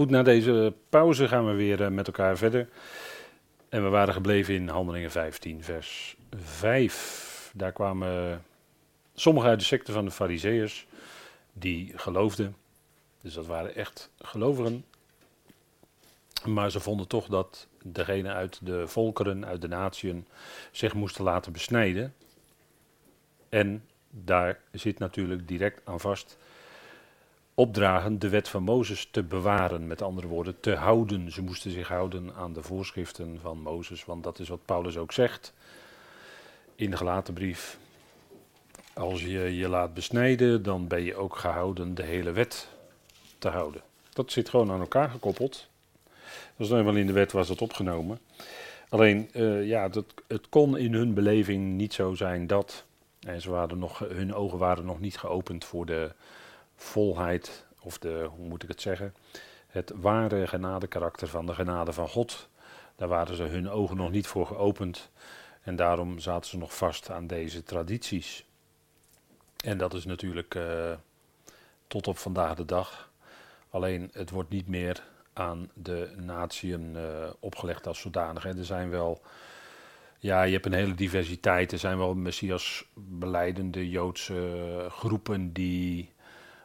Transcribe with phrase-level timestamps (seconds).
[0.00, 2.68] Goed, na deze pauze gaan we weer eh, met elkaar verder.
[3.68, 7.50] En we waren gebleven in Handelingen 15, vers 5.
[7.54, 8.44] Daar kwamen
[9.14, 10.86] sommigen uit de secte van de Fariseërs
[11.52, 12.56] die geloofden.
[13.20, 14.84] Dus dat waren echt gelovigen.
[16.46, 20.26] Maar ze vonden toch dat degene uit de volkeren, uit de natieën,
[20.70, 22.14] zich moesten laten besnijden.
[23.48, 26.38] En daar zit natuurlijk direct aan vast
[27.60, 31.32] opdragen de wet van Mozes te bewaren, met andere woorden, te houden.
[31.32, 35.12] Ze moesten zich houden aan de voorschriften van Mozes, want dat is wat Paulus ook
[35.12, 35.52] zegt
[36.74, 37.78] in de gelaten brief.
[38.92, 42.68] Als je je laat besnijden, dan ben je ook gehouden de hele wet
[43.38, 43.82] te houden.
[44.12, 45.68] Dat zit gewoon aan elkaar gekoppeld.
[46.56, 48.20] Dat is nou in de wet was dat opgenomen.
[48.88, 52.84] Alleen, uh, ja, dat, het kon in hun beleving niet zo zijn dat.
[53.20, 56.12] En ze waren nog, hun ogen waren nog niet geopend voor de
[56.82, 59.14] volheid, of de, hoe moet ik het zeggen,
[59.66, 62.48] het ware genadekarakter van de genade van God.
[62.96, 65.10] Daar waren ze hun ogen nog niet voor geopend.
[65.62, 68.44] En daarom zaten ze nog vast aan deze tradities.
[69.64, 70.92] En dat is natuurlijk uh,
[71.86, 73.10] tot op vandaag de dag.
[73.70, 77.02] Alleen het wordt niet meer aan de natieën uh,
[77.38, 78.42] opgelegd als zodanig.
[78.42, 78.58] Hè.
[78.58, 79.22] Er zijn wel,
[80.18, 81.72] ja, je hebt een hele diversiteit.
[81.72, 86.12] Er zijn wel messias beleidende Joodse groepen die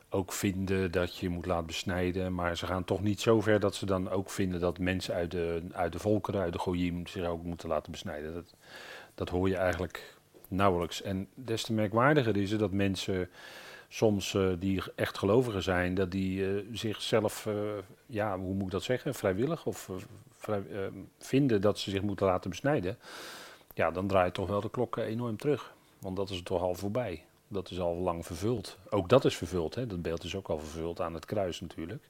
[0.09, 2.33] ook vinden dat je moet laten besnijden.
[2.33, 5.31] Maar ze gaan toch niet zo ver dat ze dan ook vinden dat mensen uit
[5.31, 8.33] de, uit de volkeren, uit de Goyim, zich ook moeten laten besnijden.
[8.33, 8.53] Dat,
[9.15, 10.15] dat hoor je eigenlijk
[10.47, 11.01] nauwelijks.
[11.01, 13.29] En des te merkwaardiger is het dat mensen
[13.87, 17.53] soms uh, die echt gelovigen zijn, dat die uh, zichzelf, uh,
[18.05, 19.89] ja, hoe moet ik dat zeggen, vrijwillig of
[21.17, 22.97] vinden dat ze zich moeten laten besnijden.
[23.73, 25.73] Ja, dan draait toch wel de klok enorm terug.
[25.99, 27.23] Want dat is toch al voorbij.
[27.47, 28.77] Dat is al lang vervuld.
[28.89, 29.75] Ook dat is vervuld.
[29.75, 29.87] Hè?
[29.87, 32.03] Dat beeld is ook al vervuld aan het kruis natuurlijk.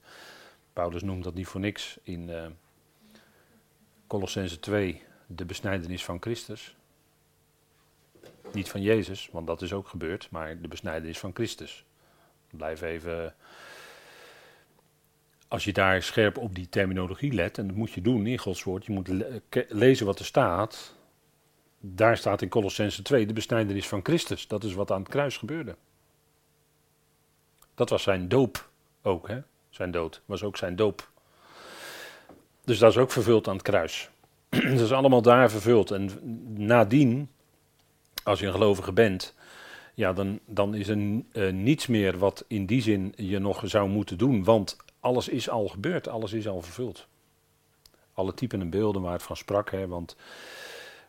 [0.73, 2.45] Paulus noemt dat niet voor niks in uh,
[4.07, 6.75] Colossense 2 de besnijdenis van Christus.
[8.51, 11.85] Niet van Jezus, want dat is ook gebeurd, maar de besnijdenis van Christus.
[12.49, 13.35] Blijf even.
[15.47, 18.63] Als je daar scherp op die terminologie let, en dat moet je doen in Gods
[18.63, 19.09] woord, je moet
[19.69, 20.95] lezen wat er staat,
[21.93, 24.47] daar staat in Colossense 2 de besnijdenis van Christus.
[24.47, 25.75] Dat is wat aan het kruis gebeurde.
[27.75, 28.69] Dat was zijn doop
[29.01, 29.39] ook, hè?
[29.69, 31.09] Zijn dood was ook zijn doop.
[32.63, 34.09] Dus dat is ook vervuld aan het kruis.
[34.49, 35.91] dat is allemaal daar vervuld.
[35.91, 36.09] En
[36.53, 37.29] nadien,
[38.23, 39.35] als je een gelovige bent,
[39.93, 43.89] ja, dan, dan is er uh, niets meer wat in die zin je nog zou
[43.89, 44.43] moeten doen.
[44.43, 47.07] Want alles is al gebeurd, alles is al vervuld.
[48.13, 50.15] Alle typen en beelden waar het van sprak, hè, want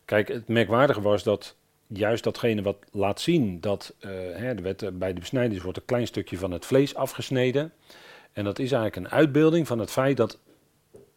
[0.07, 1.57] Kijk, het merkwaardige was dat
[1.87, 6.07] juist datgene wat laat zien dat uh, hè, wet, bij de besnijdenis wordt een klein
[6.07, 7.73] stukje van het vlees afgesneden.
[8.33, 10.39] En dat is eigenlijk een uitbeelding van het feit dat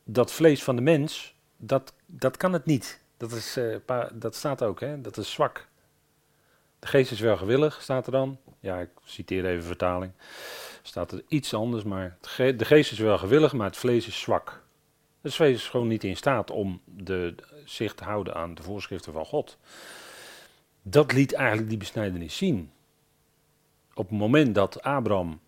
[0.04, 3.02] dat vlees van de mens, dat, dat kan het niet.
[3.18, 3.76] Dat, is, uh,
[4.14, 5.02] dat staat ook, hè?
[5.02, 5.68] dat is zwak.
[6.80, 8.38] De geest is wel gewillig, staat er dan.
[8.60, 10.12] Ja, ik citeer even vertaling.
[10.82, 14.62] Staat er iets anders, maar de geest is wel gewillig, maar het vlees is zwak.
[15.22, 17.36] Het vlees is gewoon niet in staat om de,
[17.66, 19.58] zich te houden aan de voorschriften van God.
[20.82, 22.72] Dat liet eigenlijk die besnijdenis zien.
[23.94, 25.40] Op het moment dat Abraham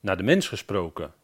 [0.00, 1.14] naar de mens gesproken,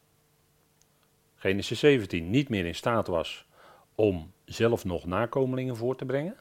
[1.35, 3.47] Genesis 17, niet meer in staat was
[3.95, 6.37] om zelf nog nakomelingen voor te brengen.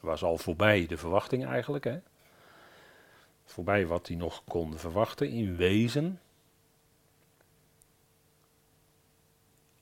[0.00, 1.84] Was al voorbij de verwachting eigenlijk.
[1.84, 1.98] Hè?
[3.44, 6.20] Voorbij wat hij nog kon verwachten in wezen.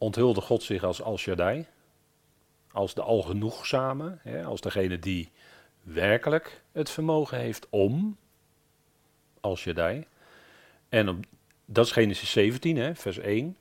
[0.03, 1.67] Onthulde God zich als Al Shaddai,
[2.73, 5.31] als de algenoegzame, hè, als degene die
[5.83, 8.17] werkelijk het vermogen heeft om,
[9.41, 10.07] Al Shaddai.
[10.89, 11.25] En op,
[11.65, 13.57] dat is Genesis 17, hè, vers 1,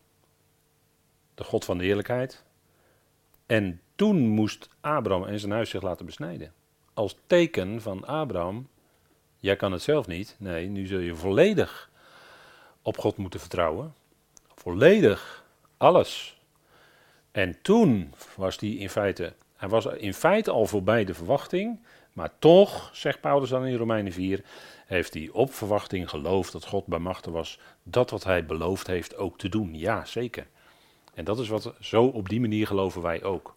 [1.35, 2.43] de God van de heerlijkheid.
[3.45, 6.53] En toen moest Abraham en zijn huis zich laten besnijden.
[6.93, 8.67] Als teken van Abraham,
[9.37, 11.89] jij kan het zelf niet, nee, nu zul je volledig
[12.81, 13.93] op God moeten vertrouwen.
[14.55, 15.41] Volledig
[15.81, 16.39] alles.
[17.31, 21.79] En toen was hij in feite, hij was in feite al voorbij de verwachting,
[22.13, 24.43] maar toch, zegt Paulus dan in Romeinen 4,
[24.85, 29.15] heeft hij op verwachting geloofd dat God bij machten was dat wat hij beloofd heeft
[29.15, 29.77] ook te doen.
[29.77, 30.47] Ja, zeker.
[31.13, 33.55] En dat is wat, zo op die manier geloven wij ook.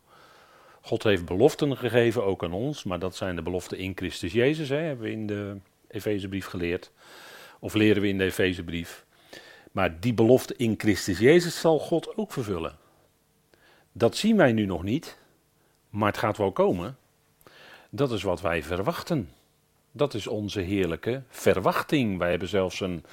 [0.81, 4.69] God heeft beloften gegeven, ook aan ons, maar dat zijn de beloften in Christus Jezus,
[4.69, 5.56] hè, hebben we in de
[5.88, 6.91] Efezebrief geleerd.
[7.59, 9.03] Of leren we in de Efezebrief.
[9.75, 12.76] Maar die belofte in Christus Jezus zal God ook vervullen.
[13.93, 15.19] Dat zien wij nu nog niet,
[15.91, 16.97] maar het gaat wel komen.
[17.91, 19.31] Dat is wat wij verwachten.
[19.93, 22.19] Dat is onze heerlijke verwachting.
[22.19, 23.05] Wij hebben zelfs een,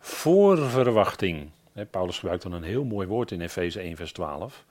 [0.00, 1.50] voorverwachting.
[1.90, 4.64] Paulus gebruikt dan een heel mooi woord in Efeze 1, vers 12.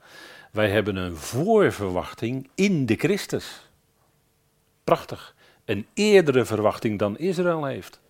[0.50, 3.68] Wij hebben een voorverwachting in de Christus.
[4.84, 5.34] Prachtig.
[5.64, 8.00] Een eerdere verwachting dan Israël heeft.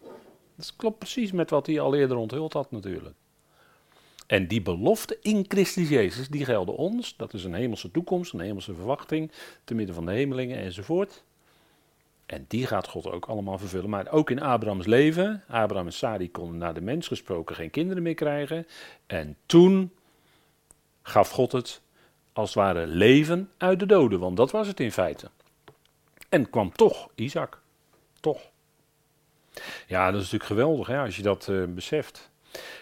[0.60, 3.14] Dat klopt precies met wat hij al eerder onthuld had natuurlijk.
[4.26, 7.16] En die belofte in Christus Jezus, die gelden ons.
[7.16, 9.32] Dat is een hemelse toekomst, een hemelse verwachting,
[9.64, 11.24] te midden van de hemelingen enzovoort.
[12.26, 13.90] En die gaat God ook allemaal vervullen.
[13.90, 18.02] Maar ook in Abrahams leven, Abraham en Sari konden naar de mens gesproken geen kinderen
[18.02, 18.66] meer krijgen.
[19.06, 19.92] En toen
[21.02, 21.80] gaf God het
[22.32, 25.30] als het ware leven uit de doden, want dat was het in feite.
[26.28, 27.60] En kwam toch Isaac.
[28.20, 28.50] Toch.
[29.87, 32.31] Ja, dat is natuurlijk geweldig hè, als je dat uh, beseft.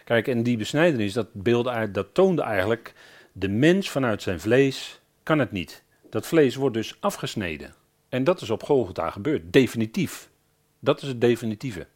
[0.04, 2.94] Kijk, en die besnijdenis, dat, beelde, dat toonde eigenlijk,
[3.32, 5.82] de mens vanuit zijn vlees kan het niet.
[6.10, 7.74] Dat vlees wordt dus afgesneden.
[8.08, 10.30] En dat is op Golgotha gebeurd, definitief.
[10.78, 11.86] Dat is het definitieve.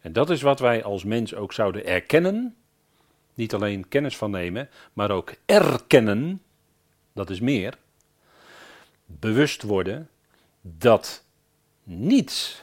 [0.00, 2.56] En dat is wat wij als mens ook zouden erkennen.
[3.34, 6.42] Niet alleen kennis van nemen, maar ook erkennen.
[7.12, 7.78] Dat is meer.
[9.06, 10.08] Bewust worden
[10.60, 11.24] dat
[11.82, 12.62] niets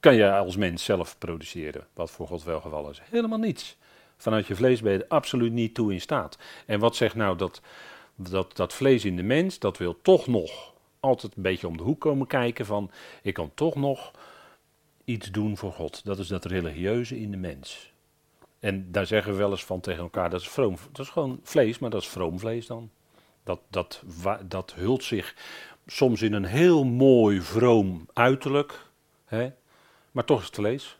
[0.00, 3.00] kan je als mens zelf produceren, wat voor God wel geval is.
[3.04, 3.76] Helemaal niets.
[4.16, 6.38] Vanuit je vlees ben je er absoluut niet toe in staat.
[6.66, 7.60] En wat zegt nou dat,
[8.14, 11.82] dat, dat vlees in de mens, dat wil toch nog altijd een beetje om de
[11.82, 12.90] hoek komen kijken van,
[13.22, 14.10] ik kan toch nog
[15.04, 16.04] iets doen voor God.
[16.04, 17.92] Dat is dat religieuze in de mens.
[18.58, 21.40] En daar zeggen we wel eens van tegen elkaar, dat is vroom, dat is gewoon
[21.42, 22.90] vlees, maar dat is vroom vlees dan.
[23.44, 24.02] Dat, dat,
[24.44, 25.34] dat hult zich
[25.86, 28.86] soms in een heel mooi vroom uiterlijk,
[29.24, 29.50] hè?
[30.10, 30.98] Maar toch is het vlees.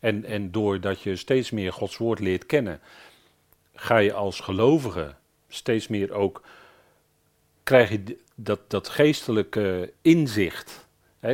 [0.00, 2.80] En, en doordat je steeds meer Gods woord leert kennen,
[3.74, 5.14] ga je als gelovige
[5.48, 6.42] steeds meer ook,
[7.62, 10.86] krijg je dat, dat geestelijke inzicht.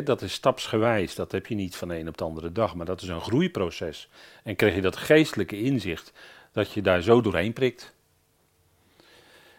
[0.04, 3.02] Dat is stapsgewijs, dat heb je niet van een op de andere dag, maar dat
[3.02, 4.08] is een groeiproces.
[4.42, 6.12] En krijg je dat geestelijke inzicht,
[6.52, 7.94] dat je daar zo doorheen prikt.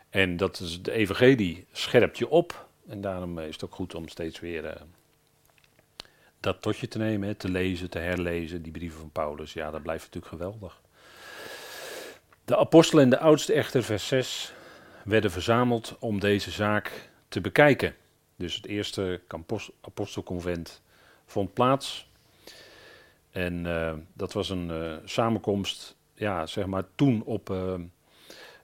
[0.10, 2.68] En dat is de evangelie scherpt je op.
[2.88, 4.72] En daarom is het ook goed om steeds weer uh,
[6.46, 9.54] dat tot je te nemen, te lezen, te herlezen, die brieven van Paulus.
[9.54, 10.82] Ja, dat blijft natuurlijk geweldig.
[12.46, 14.54] De apostelen en de oudste echter, vers 6,
[15.04, 17.96] werden verzameld om deze zaak te bekijken.
[18.36, 19.22] Dus het eerste
[19.82, 20.82] apostelconvent
[21.26, 22.10] vond plaats.
[23.32, 27.74] En uh, dat was een uh, samenkomst, ja, zeg maar toen op uh,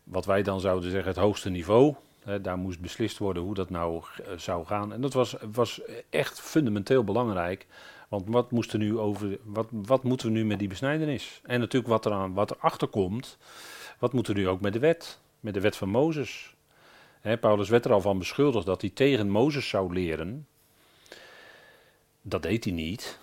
[0.04, 1.96] wat wij dan zouden zeggen het hoogste niveau
[2.42, 4.94] daar moest beslist worden hoe dat nou eh, zou gaan.
[4.94, 7.68] En dat was, was echt fundamenteel belangrijk.
[8.10, 11.42] Want wat, moest er nu over, wat, wat moeten we nu met die besnijdenis?
[11.44, 13.38] En natuurlijk wat er aan, wat erachter komt.
[14.00, 15.20] Wat moeten we nu ook met de wet?
[15.40, 16.56] Met de wet van Mozes.
[17.40, 20.48] Paulus werd er al van beschuldigd dat hij tegen Mozes zou leren.
[22.22, 23.20] Dat deed hij niet.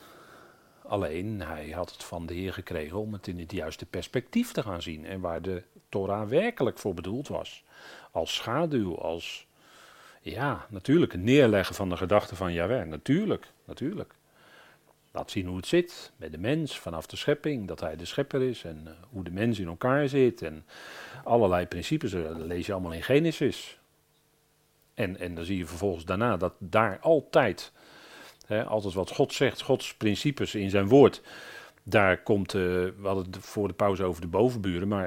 [0.83, 4.63] Alleen hij had het van de Heer gekregen om het in het juiste perspectief te
[4.63, 5.07] gaan zien.
[5.07, 7.65] En waar de Torah werkelijk voor bedoeld was
[8.11, 9.47] als schaduw, als,
[10.21, 14.15] ja, natuurlijk, het neerleggen van de gedachte van Jawel, natuurlijk, natuurlijk.
[15.13, 18.43] Laat zien hoe het zit met de mens vanaf de schepping, dat hij de schepper
[18.43, 20.65] is en uh, hoe de mens in elkaar zit en
[21.25, 23.79] allerlei principes, eh, dat lees je allemaal in Genesis.
[24.95, 27.73] En, en dan zie je vervolgens daarna dat daar altijd,
[28.47, 31.23] hè, altijd wat God zegt, Gods principes in zijn woord,
[31.89, 35.07] daar komt, uh, we hadden het voor de pauze over de bovenburen, maar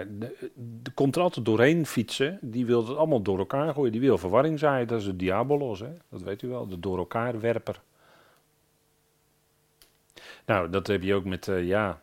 [0.83, 2.39] er komt er altijd doorheen fietsen.
[2.41, 3.91] Die wil het allemaal door elkaar gooien.
[3.91, 4.87] Die wil verwarring zaaien.
[4.87, 5.93] Dat is de diabolos, hè?
[6.09, 7.81] dat weet u wel, de door elkaar werper.
[10.45, 12.01] Nou, dat heb je ook met, uh, ja,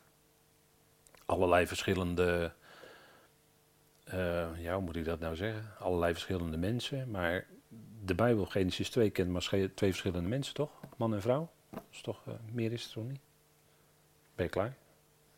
[1.26, 2.52] allerlei verschillende,
[4.14, 5.64] uh, ja, hoe moet ik dat nou zeggen?
[5.78, 7.11] Allerlei verschillende mensen.
[7.11, 7.47] Maar
[8.04, 10.70] de Bijbel, Genesis 2, kent maar twee verschillende mensen, toch?
[10.97, 11.50] Man en vrouw.
[11.70, 13.20] Dat is toch, meer is het toch niet?
[14.38, 14.76] Ben je klaar?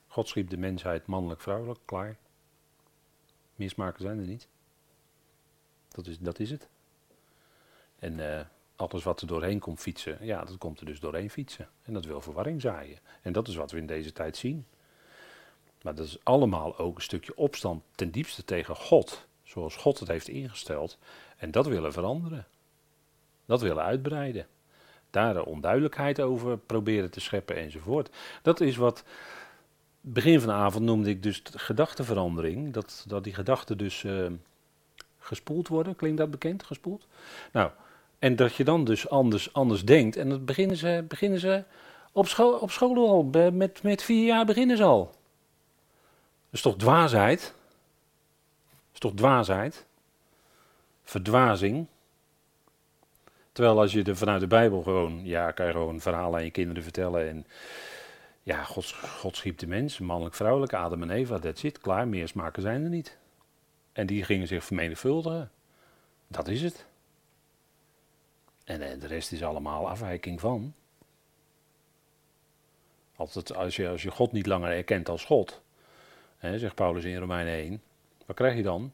[0.06, 2.16] God schiep de mensheid mannelijk, vrouwelijk, klaar.
[3.54, 4.48] Mismaken zijn er niet.
[5.88, 6.68] Dat is, dat is het.
[7.98, 8.40] En uh,
[8.76, 11.68] alles wat er doorheen komt fietsen, ja, dat komt er dus doorheen fietsen.
[11.82, 12.98] En dat wil verwarring zaaien.
[13.22, 14.66] En dat is wat we in deze tijd zien.
[15.82, 19.26] Maar dat is allemaal ook een stukje opstand ten diepste tegen God.
[19.42, 20.98] Zoals God het heeft ingesteld.
[21.36, 22.46] En dat willen veranderen.
[23.44, 24.46] Dat willen uitbreiden
[25.10, 28.10] daar onduidelijkheid over proberen te scheppen enzovoort.
[28.42, 29.04] Dat is wat,
[30.00, 34.26] begin van de avond noemde ik dus gedachtenverandering, dat, dat die gedachten dus uh,
[35.18, 37.06] gespoeld worden, klinkt dat bekend, gespoeld?
[37.52, 37.70] Nou,
[38.18, 41.64] en dat je dan dus anders, anders denkt en dat beginnen ze, beginnen ze
[42.12, 45.04] op, school, op school al, met, met vier jaar beginnen ze al.
[45.04, 47.40] Dat is toch dwaasheid?
[47.40, 49.86] Dat is toch dwaasheid?
[51.02, 51.86] Verdwazing?
[53.52, 56.50] Terwijl als je er vanuit de Bijbel gewoon, ja, kan je gewoon verhalen aan je
[56.50, 57.28] kinderen vertellen.
[57.28, 57.46] En
[58.42, 62.28] Ja, God, God schiep de mens, mannelijk, vrouwelijk, Adam en Eva, dat zit, klaar, meer
[62.28, 63.18] smaken zijn er niet.
[63.92, 65.50] En die gingen zich vermenigvuldigen.
[66.26, 66.86] Dat is het.
[68.64, 70.74] En, en de rest is allemaal afwijking van.
[73.16, 75.62] Altijd als je, als je God niet langer erkent als God,
[76.38, 77.82] hè, zegt Paulus in Romeinen 1,
[78.26, 78.92] wat krijg je dan?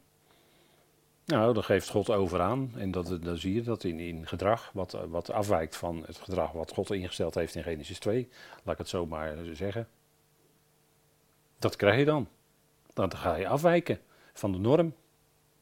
[1.26, 2.72] Nou, dan geeft God over aan.
[2.76, 6.52] En dat, dan zie je dat in, in gedrag, wat, wat afwijkt van het gedrag
[6.52, 8.28] wat God ingesteld heeft in Genesis 2.
[8.62, 9.88] Laat ik het zo maar zeggen.
[11.58, 12.28] Dat krijg je dan.
[12.94, 14.00] Dan ga je afwijken
[14.32, 14.94] van de norm.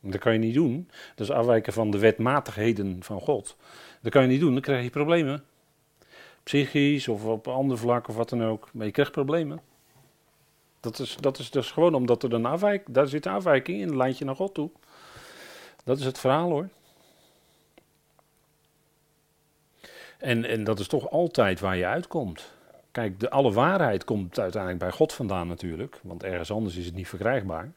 [0.01, 0.89] Dat kan je niet doen.
[1.15, 3.57] Dat is afwijken van de wetmatigheden van God.
[4.01, 5.45] Dat kan je niet doen, dan krijg je problemen.
[6.43, 8.69] Psychisch of op ander vlak of wat dan ook.
[8.73, 9.61] Maar je krijgt problemen.
[10.81, 13.89] Dat is, dat is dus gewoon omdat er een afwijking, daar zit een afwijking in,
[13.89, 14.71] een lijntje naar God toe.
[15.85, 16.69] Dat is het verhaal hoor.
[20.19, 22.53] En, en dat is toch altijd waar je uitkomt.
[22.91, 26.95] Kijk, de, alle waarheid komt uiteindelijk bij God vandaan natuurlijk, want ergens anders is het
[26.95, 27.73] niet verkrijgbaar.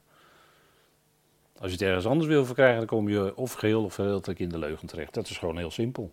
[1.59, 4.49] Als je het ergens anders wil verkrijgen, dan kom je of geheel of gedeeltelijk in
[4.49, 5.13] de leugen terecht.
[5.13, 6.11] Dat is gewoon heel simpel.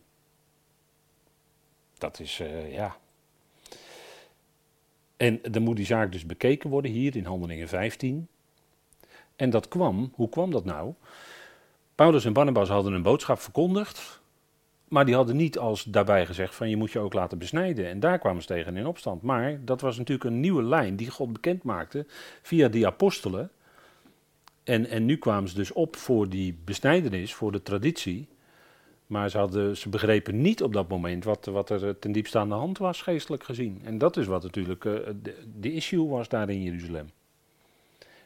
[1.98, 2.96] Dat is, uh, ja.
[5.16, 8.28] En dan moet die zaak dus bekeken worden hier in Handelingen 15.
[9.36, 10.94] En dat kwam, hoe kwam dat nou?
[11.94, 14.22] Paulus en Barnabas hadden een boodschap verkondigd,
[14.88, 17.88] maar die hadden niet als daarbij gezegd van je moet je ook laten besnijden.
[17.88, 19.22] En daar kwamen ze tegen in opstand.
[19.22, 22.06] Maar dat was natuurlijk een nieuwe lijn die God bekend maakte
[22.42, 23.50] via die apostelen.
[24.64, 28.28] En, en nu kwamen ze dus op voor die besnijdenis, voor de traditie.
[29.06, 32.48] Maar ze, hadden, ze begrepen niet op dat moment wat, wat er ten diepste aan
[32.48, 33.80] de hand was, geestelijk gezien.
[33.84, 37.10] En dat is wat natuurlijk uh, de, de, issue was daar in Jeruzalem.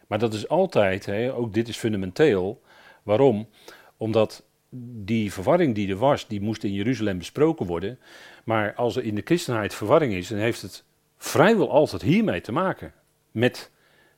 [0.06, 2.62] Maar dat is altijd, hè, ook dit is fundamenteel.
[3.08, 3.48] Waarom?
[3.96, 4.44] Omdat
[5.04, 7.98] die verwarring die er was, die moest in Jeruzalem besproken worden.
[8.44, 10.84] Maar als er in de christenheid verwarring is, dan heeft het
[11.16, 12.92] vrijwel altijd hiermee te maken.
[13.30, 13.70] Met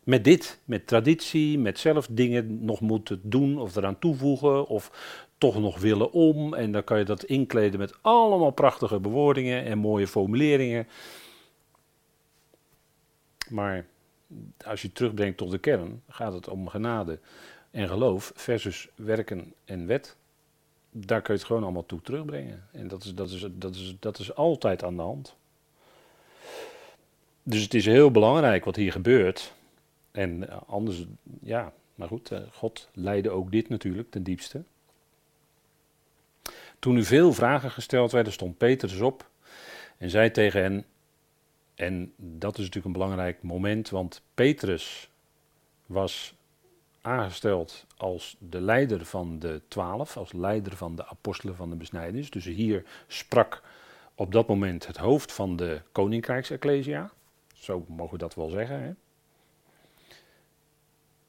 [0.05, 4.91] met dit, met traditie, met zelf dingen nog moeten doen of eraan toevoegen of
[5.39, 6.55] toch nog willen om.
[6.55, 10.89] En dan kan je dat inkleden met allemaal prachtige bewoordingen en mooie formuleringen.
[13.49, 13.87] Maar
[14.67, 17.19] als je terugbrengt tot de kern, gaat het om genade
[17.71, 20.17] en geloof versus werken en wet.
[20.91, 22.69] Daar kun je het gewoon allemaal toe terugbrengen.
[22.73, 25.37] En dat is, dat is, dat is, dat is altijd aan de hand.
[27.43, 29.55] Dus het is heel belangrijk wat hier gebeurt.
[30.11, 31.05] En eh, anders,
[31.41, 34.63] ja, maar goed, eh, God leidde ook dit natuurlijk ten diepste.
[36.79, 39.29] Toen nu veel vragen gesteld werden, stond Petrus op
[39.99, 40.85] en zei tegen hen,
[41.75, 45.11] en dat is natuurlijk een belangrijk moment, want Petrus
[45.87, 46.35] was
[47.01, 52.31] aangesteld als de leider van de twaalf, als leider van de apostelen van de besnijdenis.
[52.31, 53.63] Dus hier sprak
[54.15, 57.11] op dat moment het hoofd van de koninkrijksecclesia.
[57.55, 58.83] Zo mogen we dat wel zeggen.
[58.83, 58.93] Hè?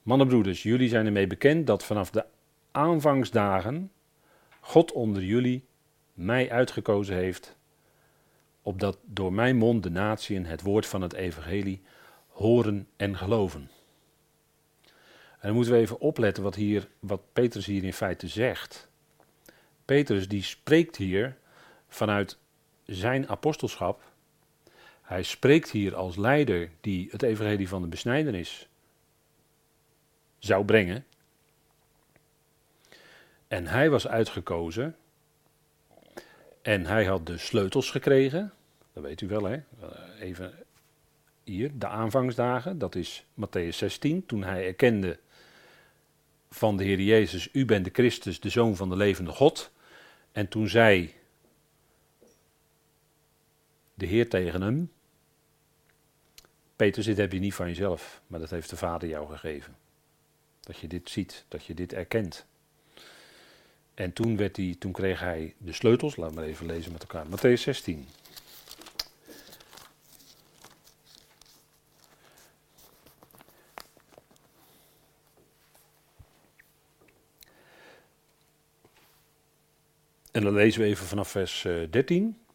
[0.04, 2.26] Mannenbroeders, jullie zijn ermee bekend dat vanaf de
[2.72, 3.92] aanvangsdagen
[4.60, 5.66] God onder jullie
[6.14, 7.58] mij uitgekozen heeft,
[8.62, 11.82] opdat door mijn mond de natieën het woord van het evangelie
[12.28, 13.70] horen en geloven.
[15.42, 18.88] En dan moeten we even opletten wat, hier, wat Petrus hier in feite zegt.
[19.86, 21.38] Petrus die spreekt hier
[21.88, 22.38] vanuit
[22.86, 24.02] zijn apostelschap.
[25.02, 28.68] Hij spreekt hier als leider die het evangelie van de besnijdenis
[30.40, 31.06] zou brengen.
[33.48, 34.96] En hij was uitgekozen.
[36.62, 38.54] En hij had de sleutels gekregen.
[38.94, 39.60] Dat weet u wel, hè?
[40.20, 40.54] Even
[41.44, 42.78] hier, de aanvangsdagen.
[42.78, 44.26] Dat is Matthäus 16.
[44.26, 45.20] Toen hij erkende
[46.52, 49.72] van de Heer Jezus: U bent de Christus, de Zoon van de levende God.
[50.32, 51.14] En toen zei
[53.94, 54.92] de Heer tegen hem:
[56.76, 59.76] Peter, dit heb je niet van jezelf, maar dat heeft de Vader jou gegeven.
[60.60, 62.46] Dat je dit ziet, dat je dit erkent.
[63.94, 67.26] En toen, werd hij, toen kreeg hij de sleutels, laten we even lezen met elkaar.
[67.26, 68.08] Matthäus 16.
[80.42, 82.24] En dan lezen we even vanaf vers 13.
[82.24, 82.54] Eh,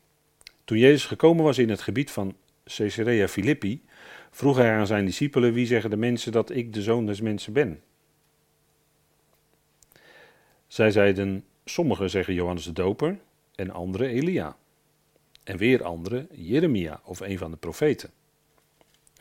[0.65, 3.83] toen Jezus gekomen was in het gebied van Caesarea Philippi,
[4.31, 7.53] vroeg hij aan zijn discipelen: Wie zeggen de mensen dat ik de zoon des mensen
[7.53, 7.83] ben?
[10.67, 13.19] Zij zeiden, sommigen zeggen Johannes de Doper
[13.55, 14.57] en anderen Elia.
[15.45, 18.11] En weer anderen Jeremia of een van de profeten.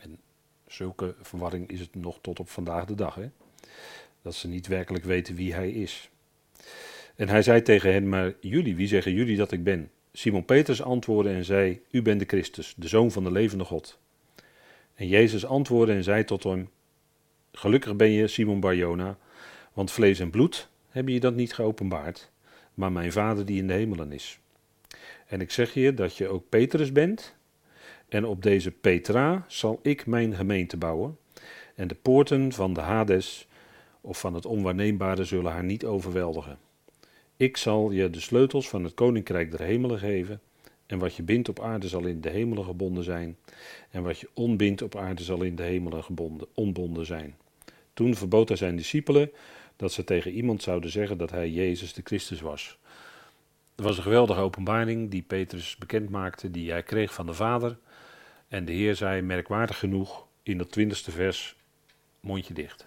[0.00, 0.18] En
[0.66, 3.14] zulke verwarring is het nog tot op vandaag de dag.
[3.14, 3.30] Hè?
[4.22, 6.10] Dat ze niet werkelijk weten wie hij is.
[7.16, 9.90] En hij zei tegen hen, maar jullie, wie zeggen jullie dat ik ben?
[10.12, 13.98] Simon Petrus antwoordde en zei, u bent de Christus, de Zoon van de levende God.
[14.94, 16.68] En Jezus antwoordde en zei tot hem:
[17.52, 19.18] Gelukkig ben je, Simon Barjona,
[19.72, 22.30] want vlees en bloed hebben je dat niet geopenbaard,
[22.74, 24.38] maar mijn Vader die in de hemelen is.
[25.26, 27.34] En ik zeg je dat je ook Petrus bent,
[28.08, 31.18] en op deze Petra zal ik mijn gemeente bouwen,
[31.74, 33.48] en de poorten van de Hades
[34.00, 36.58] of van het onwaarneembare zullen haar niet overweldigen.
[37.38, 40.40] Ik zal je de sleutels van het koninkrijk der hemelen geven,
[40.86, 43.36] en wat je bindt op aarde zal in de hemelen gebonden zijn,
[43.90, 47.36] en wat je onbindt op aarde zal in de hemelen gebonden, onbonden zijn.
[47.94, 49.30] Toen verbood hij zijn discipelen
[49.76, 52.78] dat ze tegen iemand zouden zeggen dat hij Jezus de Christus was.
[53.74, 57.78] Er was een geweldige openbaring die Petrus bekend maakte, die hij kreeg van de Vader.
[58.48, 61.56] En de Heer zei, merkwaardig genoeg, in dat twintigste vers,
[62.20, 62.86] mondje dicht.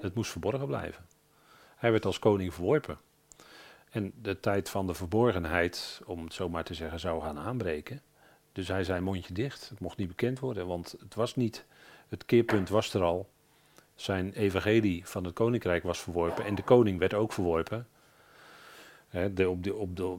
[0.00, 1.06] Het moest verborgen blijven.
[1.76, 2.98] Hij werd als koning verworpen.
[3.90, 8.02] En de tijd van de verborgenheid, om het zo maar te zeggen, zou gaan aanbreken.
[8.52, 9.68] Dus hij zei mondje dicht.
[9.68, 11.64] Het mocht niet bekend worden, want het was niet.
[12.08, 13.28] Het keerpunt was er al.
[13.94, 17.86] Zijn evangelie van het koninkrijk was verworpen en de koning werd ook verworpen.
[19.34, 20.18] de, op de, op de,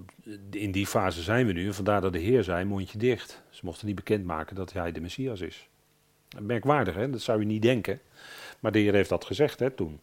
[0.50, 1.74] in die fase zijn we nu.
[1.74, 3.42] Vandaar dat de Heer zei: mondje dicht.
[3.50, 5.70] Ze mochten niet bekendmaken dat hij de Messias is.
[6.40, 7.10] Merkwaardig, hè?
[7.10, 8.02] dat zou je niet denken.
[8.60, 10.00] Maar de Heer heeft dat gezegd hè, toen.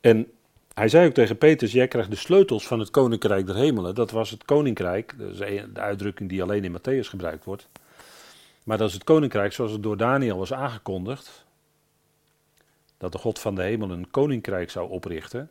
[0.00, 0.32] En
[0.74, 3.94] hij zei ook tegen Petrus: Jij krijgt de sleutels van het koninkrijk der hemelen.
[3.94, 7.68] Dat was het koninkrijk, dat is de uitdrukking die alleen in Matthäus gebruikt wordt.
[8.62, 11.44] Maar dat is het koninkrijk zoals het door Daniel was aangekondigd.
[12.98, 15.50] Dat de God van de hemel een koninkrijk zou oprichten.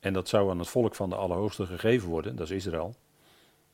[0.00, 2.94] En dat zou aan het volk van de Allerhoogste gegeven worden, dat is Israël.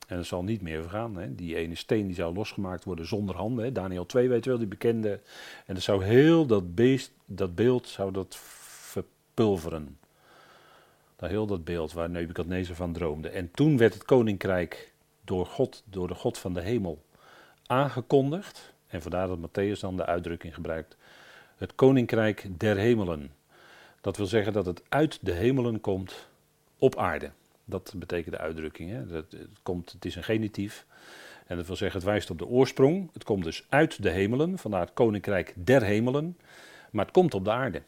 [0.07, 1.17] En het zal niet meer vergaan.
[1.17, 1.35] Hè.
[1.35, 3.65] Die ene steen die zou losgemaakt worden zonder handen.
[3.65, 3.73] Hè.
[3.73, 5.21] Daniel 2 weet wel, die bekende.
[5.67, 9.99] En dat zou heel dat, beest, dat beeld zou dat verpulveren.
[11.19, 13.29] Dat heel dat beeld waar Nebuchadnezzar van droomde.
[13.29, 14.93] En toen werd het koninkrijk
[15.25, 17.05] door God, door de God van de hemel,
[17.67, 18.75] aangekondigd.
[18.87, 20.97] En vandaar dat Matthäus dan de uitdrukking gebruikt.
[21.57, 23.31] Het koninkrijk der hemelen.
[24.01, 26.29] Dat wil zeggen dat het uit de hemelen komt
[26.79, 27.31] op aarde.
[27.65, 28.91] Dat betekent de uitdrukking.
[28.91, 29.07] Hè?
[29.07, 30.87] Dat, het, komt, het is een genitief.
[31.47, 33.11] En dat wil zeggen, het wijst op de oorsprong.
[33.13, 36.39] Het komt dus uit de hemelen, vandaar het koninkrijk der hemelen.
[36.91, 37.83] Maar het komt op de aarde.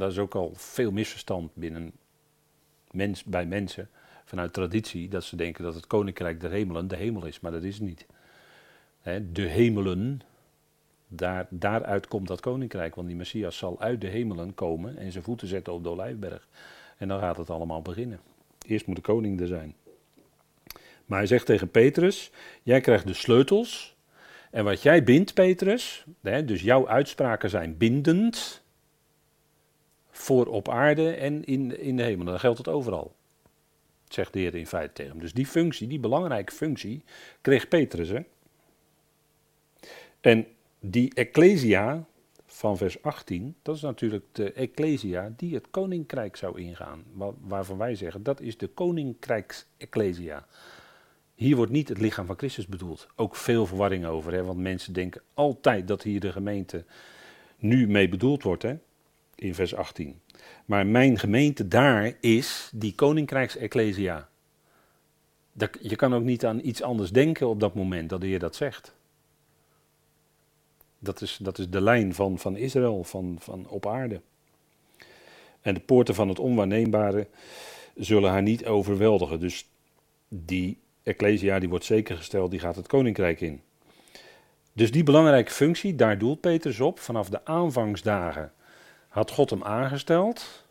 [0.00, 1.92] Dat is ook al veel misverstand binnen
[2.90, 3.88] mens, bij mensen
[4.24, 5.08] vanuit traditie.
[5.08, 7.40] Dat ze denken dat het koninkrijk der hemelen de hemel is.
[7.40, 8.06] Maar dat is het niet.
[9.32, 10.20] de hemelen,
[11.08, 12.94] daar, daaruit komt dat koninkrijk.
[12.94, 16.48] Want die Messias zal uit de hemelen komen en zijn voeten zetten op de Olijfberg.
[16.96, 18.20] En dan gaat het allemaal beginnen.
[18.66, 19.74] Eerst moet de koning er zijn.
[21.04, 22.30] Maar hij zegt tegen Petrus:
[22.62, 23.96] Jij krijgt de sleutels.
[24.50, 28.59] En wat jij bindt, Petrus, hè, dus jouw uitspraken zijn bindend.
[30.20, 32.24] Voor op aarde en in, in de hemel.
[32.24, 33.14] Dan geldt het overal.
[34.08, 35.20] Zegt de Heer in feite tegen hem.
[35.20, 37.04] Dus die functie, die belangrijke functie,
[37.40, 38.08] kreeg Petrus.
[38.08, 38.20] Hè?
[40.20, 40.46] En
[40.80, 42.06] die Ecclesia,
[42.46, 47.04] van vers 18, dat is natuurlijk de Ecclesia die het koninkrijk zou ingaan.
[47.40, 50.46] Waarvan wij zeggen, dat is de koninkrijks-Ecclesia.
[51.34, 53.08] Hier wordt niet het lichaam van Christus bedoeld.
[53.16, 56.84] Ook veel verwarring over, hè, want mensen denken altijd dat hier de gemeente
[57.58, 58.76] nu mee bedoeld wordt, hè,
[59.40, 60.20] in vers 18.
[60.64, 64.28] Maar mijn gemeente daar is die koninkrijks-Ecclesia.
[65.80, 68.56] Je kan ook niet aan iets anders denken op dat moment dat de Heer dat
[68.56, 68.94] zegt.
[70.98, 74.20] Dat is, dat is de lijn van, van Israël, van, van op aarde.
[75.60, 77.26] En de poorten van het onwaarneembare
[77.94, 79.40] zullen haar niet overweldigen.
[79.40, 79.68] Dus
[80.28, 83.60] die Ecclesia die wordt zeker gesteld, die gaat het koninkrijk in.
[84.72, 86.98] Dus die belangrijke functie, daar doelt Petrus op.
[86.98, 88.52] Vanaf de aanvangsdagen
[89.10, 90.64] had God hem aangesteld.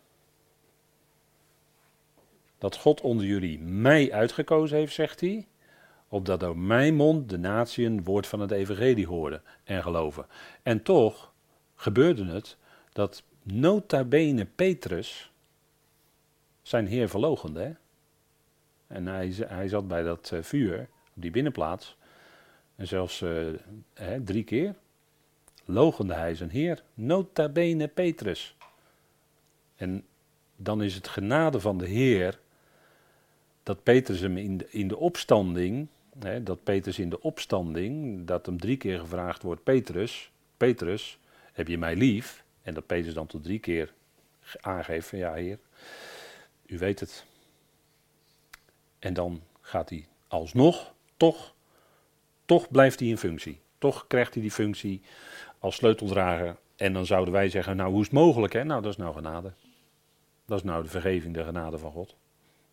[2.58, 5.48] Dat God onder jullie mij uitgekozen heeft, zegt hij
[6.08, 10.26] opdat door mijn mond de natie een woord van het evangelie hoorden en geloven.
[10.64, 11.34] En toch
[11.76, 12.58] gebeurde het
[12.94, 15.32] dat nota bene Petrus
[16.62, 17.76] zijn heer verlogende.
[18.88, 20.80] En hij, hij zat bij dat uh, vuur,
[21.16, 21.98] op die binnenplaats,
[22.76, 23.54] en zelfs uh,
[23.94, 24.76] hè, drie keer
[25.70, 28.56] logende hij zijn heer, nota bene Petrus.
[29.76, 30.06] En
[30.56, 32.40] dan is het genade van de Heer
[33.64, 35.88] dat Petrus hem in de, in de opstanding
[36.44, 41.20] dat Petrus in de opstanding, dat hem drie keer gevraagd wordt, Petrus, Petrus,
[41.54, 42.44] heb je mij lief?
[42.62, 43.94] En dat Petrus dan tot drie keer
[44.62, 45.60] aangeeft ja heer,
[46.66, 47.26] u weet het.
[49.00, 51.54] En dan gaat hij alsnog, toch,
[52.46, 53.60] toch blijft hij in functie.
[53.78, 55.02] Toch krijgt hij die functie
[55.60, 56.56] als sleuteldrager.
[56.76, 58.64] En dan zouden wij zeggen, nou hoe is het mogelijk hè?
[58.64, 59.54] Nou dat is nou genade.
[60.46, 62.16] Dat is nou de vergeving, de genade van God.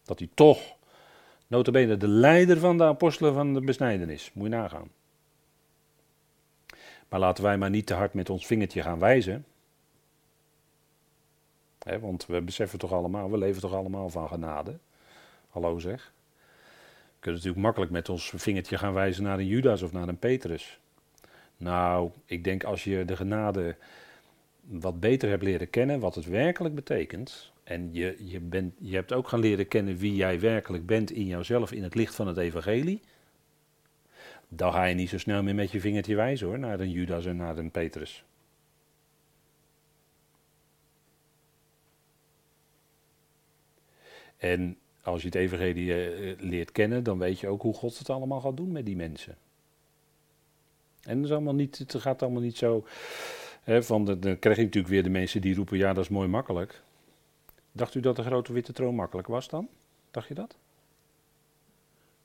[0.04, 0.76] Dat hij toch
[1.46, 4.30] Notabene de leider van de apostelen van de besnijdenis.
[4.32, 4.90] Moet je nagaan.
[7.08, 9.44] Maar laten wij maar niet te hard met ons vingertje gaan wijzen.
[12.00, 14.78] want we beseffen toch allemaal, we leven toch allemaal van genade.
[15.48, 16.12] Hallo zeg.
[16.64, 20.18] We kunnen natuurlijk makkelijk met ons vingertje gaan wijzen naar een Judas of naar een
[20.18, 20.80] Petrus.
[21.56, 23.76] Nou, ik denk als je de genade
[24.60, 27.52] wat beter hebt leren kennen, wat het werkelijk betekent.
[27.64, 31.26] En je, je, bent, je hebt ook gaan leren kennen wie jij werkelijk bent in
[31.26, 33.00] jouzelf in het licht van het evangelie.
[34.48, 37.26] Dan ga je niet zo snel meer met je vingertje wijzen hoor, naar een Judas
[37.26, 38.24] en naar een Petrus.
[44.36, 48.10] En als je het evangelie eh, leert kennen, dan weet je ook hoe God het
[48.10, 49.36] allemaal gaat doen met die mensen.
[51.06, 52.86] En het, is allemaal niet, het gaat allemaal niet zo.
[53.62, 56.28] Hè, van dan krijg je natuurlijk weer de mensen die roepen: ja, dat is mooi
[56.28, 56.82] makkelijk.
[57.72, 59.68] Dacht u dat de grote witte troon makkelijk was dan?
[60.10, 60.56] Dacht je dat?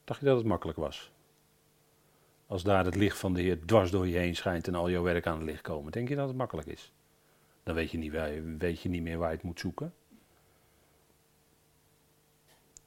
[0.04, 1.12] Dacht je dat het makkelijk was?
[2.48, 5.04] Als daar het licht van de Heer dwars door je heen schijnt en al jouw
[5.04, 6.92] werk aan het licht komen, denk je dat het makkelijk is?
[7.64, 8.12] Dan weet je niet,
[8.58, 9.94] weet je niet meer waar je het moet zoeken.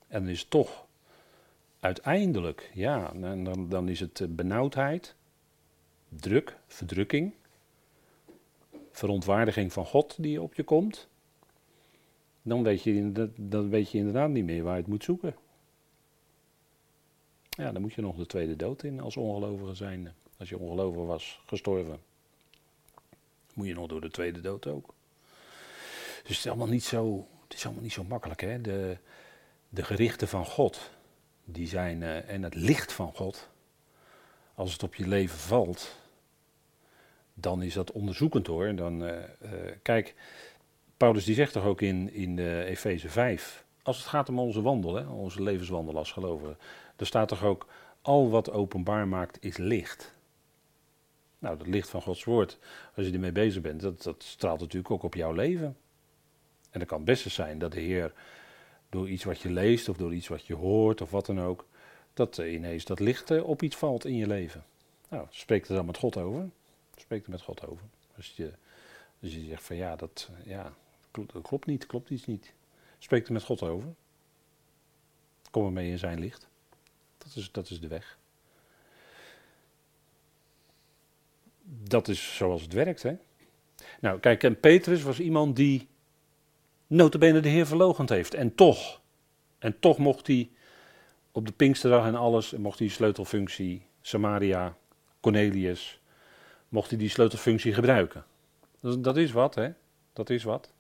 [0.07, 0.87] En dan is het toch
[1.81, 5.15] uiteindelijk, ja, dan, dan is het benauwdheid,
[6.21, 7.33] druk, verdrukking,
[8.91, 11.09] verontwaardiging van God die op je komt.
[12.43, 15.35] Dan weet, je, dan weet je inderdaad niet meer waar je het moet zoeken.
[17.49, 20.13] Ja, dan moet je nog de tweede dood in als ongelovige zijnde.
[20.39, 21.99] Als je ongelovig was, gestorven.
[23.55, 24.95] Moet je nog door de tweede dood ook.
[26.23, 28.41] Dus het is allemaal niet zo, het is allemaal niet zo makkelijk.
[28.41, 28.61] Hè?
[28.61, 28.97] De,
[29.69, 30.91] de gerichten van God,
[31.45, 33.49] die zijn, uh, en het licht van God,
[34.55, 35.97] als het op je leven valt,
[37.35, 38.75] dan is dat onderzoekend hoor.
[38.75, 39.51] Dan, uh, uh,
[39.83, 40.15] kijk,
[40.97, 44.63] Paulus die zegt toch ook in, in uh, Efeze 5, als het gaat om onze
[44.63, 46.59] wandel, onze levenswandel als gelovigen,
[46.97, 47.67] er staat toch ook,
[48.03, 50.15] al wat openbaar maakt is licht.
[51.39, 52.59] Nou, dat licht van Gods woord,
[52.95, 55.77] als je ermee bezig bent, dat, dat straalt natuurlijk ook op jouw leven.
[56.71, 58.13] En het kan best zijn dat de Heer
[58.89, 61.67] door iets wat je leest of door iets wat je hoort of wat dan ook,
[62.15, 64.65] dat ineens dat licht op iets valt in je leven.
[65.09, 66.49] Nou, spreek er dan met God over.
[66.97, 67.87] Spreek er met God over.
[68.17, 68.53] Als je,
[69.23, 70.73] als je zegt van ja, dat, ja,
[71.43, 72.53] klopt niet, klopt iets niet.
[72.99, 73.95] Spreek er met God over.
[75.51, 76.49] Kom ermee in zijn licht.
[77.19, 78.19] Dat is, dat is de weg.
[81.63, 83.17] Dat is zoals het werkt, hè.
[84.01, 85.89] Nou, kijk, en Petrus was iemand die
[86.87, 88.35] notabene de Heer verlogend heeft.
[88.35, 89.01] En toch,
[89.59, 90.51] en toch mocht hij
[91.33, 94.77] op de Pinksterdag en alles, mocht hij sleutelfunctie Samaria,
[95.21, 96.01] Cornelius,
[96.75, 98.25] mocht hij die sleutelfunctie gebruiken.
[98.81, 99.71] Dat, is wat, hè?
[100.13, 100.73] Dat is wat.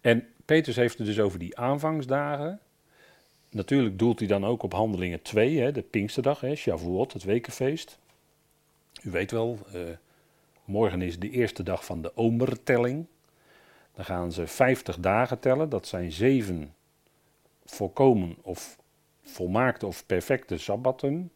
[0.00, 2.60] En Petrus heeft het dus over die aanvangsdagen.
[3.50, 7.98] Natuurlijk doelt hij dan ook op handelingen 2, hè, de Pinksterdag, hè, Shavuot, het wekenfeest.
[9.02, 9.82] U weet wel, uh,
[10.64, 13.06] morgen is de eerste dag van de omertelling.
[13.94, 16.74] Dan gaan ze 50 dagen tellen, dat zijn zeven
[17.64, 18.79] volkomen of
[19.30, 21.30] volmaakte of perfecte sabbatten.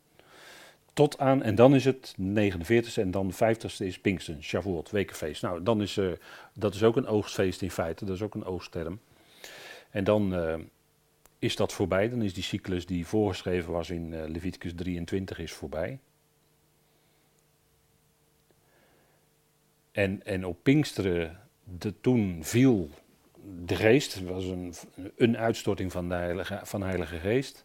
[0.93, 5.43] Tot aan, en dan is het 49ste en dan de 50ste is Pinksten, Shavuot, wekenfeest.
[5.43, 6.13] Nou, dan is, uh,
[6.53, 9.01] dat is ook een oogstfeest in feite, dat is ook een oogstterm.
[9.91, 10.55] En dan uh,
[11.39, 15.53] is dat voorbij, dan is die cyclus die voorgeschreven was in uh, Leviticus 23 is
[15.53, 15.99] voorbij.
[19.93, 22.91] En, en op Pinksteren, de, toen viel
[23.65, 24.75] de geest, was een,
[25.17, 27.65] een uitstorting van de heilige, van de heilige geest.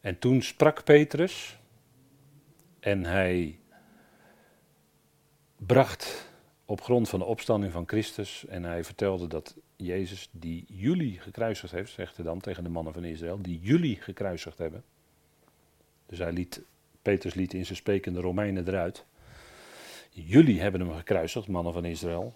[0.00, 1.58] En toen sprak Petrus
[2.80, 3.58] en hij
[5.56, 6.30] bracht
[6.64, 11.72] op grond van de opstanding van Christus en hij vertelde dat Jezus, die jullie gekruisigd
[11.72, 14.84] heeft, zegt hij dan tegen de mannen van Israël, die jullie gekruisigd hebben.
[16.06, 16.62] Dus hij liet,
[17.02, 19.04] Petrus liet in zijn sprekende Romeinen eruit.
[20.10, 22.34] Jullie hebben hem gekruisigd, mannen van Israël.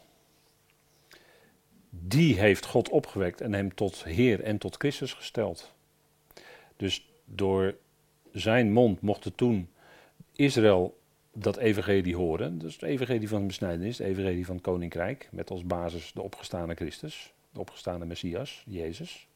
[1.91, 5.75] Die heeft God opgewekt en hem tot Heer en tot Christus gesteld.
[6.77, 7.75] Dus door
[8.33, 9.69] zijn mond mochten toen
[10.33, 11.01] Israël
[11.33, 12.59] dat evangelie horen.
[12.59, 15.29] Dus het evangelie van de besnijdenis, het evangelie van het koninkrijk.
[15.33, 19.29] Met als basis de opgestane Christus, de opgestane Messias, Jezus.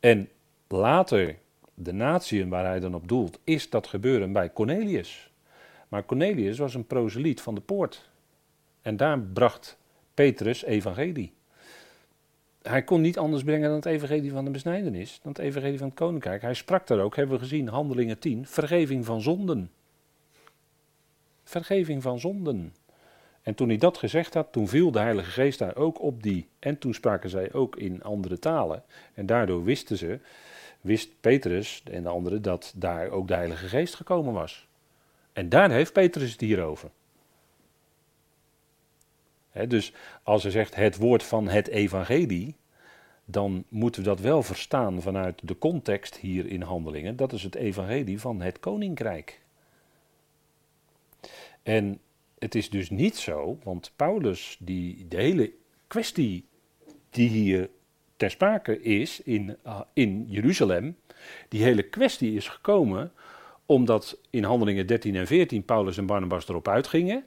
[0.00, 0.28] En
[0.68, 1.38] later,
[1.74, 5.30] de natieën waar hij dan op doelt, is dat gebeuren bij Cornelius.
[5.88, 8.10] Maar Cornelius was een proseliet van de poort.
[8.82, 9.78] En daar bracht
[10.14, 11.32] Petrus evangelie
[12.62, 15.88] hij kon niet anders brengen dan het evangelie van de besnijdenis, dan het evangelie van
[15.88, 16.42] het koninkrijk.
[16.42, 19.70] Hij sprak daar ook, hebben we gezien, handelingen 10, vergeving van zonden.
[21.44, 22.74] Vergeving van zonden.
[23.42, 26.48] En toen hij dat gezegd had, toen viel de Heilige Geest daar ook op die.
[26.58, 28.82] En toen spraken zij ook in andere talen.
[29.14, 30.20] En daardoor wisten ze
[30.80, 34.68] wist Petrus en de anderen dat daar ook de Heilige Geest gekomen was.
[35.32, 36.90] En daar heeft Petrus het hier over.
[39.68, 42.56] Dus als hij zegt het woord van het evangelie,
[43.24, 47.16] dan moeten we dat wel verstaan vanuit de context hier in handelingen.
[47.16, 49.40] Dat is het evangelie van het koninkrijk.
[51.62, 52.00] En
[52.38, 55.52] het is dus niet zo, want Paulus, die, de hele
[55.86, 56.44] kwestie
[57.10, 57.70] die hier
[58.16, 60.96] ter sprake is in, uh, in Jeruzalem,
[61.48, 63.12] die hele kwestie is gekomen
[63.66, 67.24] omdat in handelingen 13 en 14 Paulus en Barnabas erop uitgingen.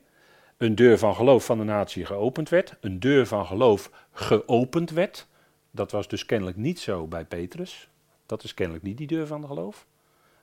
[0.64, 2.76] Een deur van geloof van de natie geopend werd.
[2.80, 5.28] Een deur van geloof geopend werd.
[5.72, 7.90] Dat was dus kennelijk niet zo bij Petrus.
[8.26, 9.86] Dat is kennelijk niet die deur van de geloof.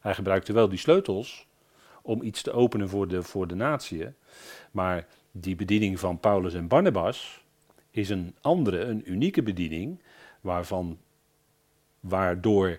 [0.01, 1.47] Hij gebruikte wel die sleutels
[2.03, 4.07] om iets te openen voor de, voor de natie.
[4.71, 7.45] Maar die bediening van Paulus en Barnabas
[7.91, 10.03] is een andere, een unieke bediening,
[10.41, 10.99] waarvan,
[12.01, 12.79] waardoor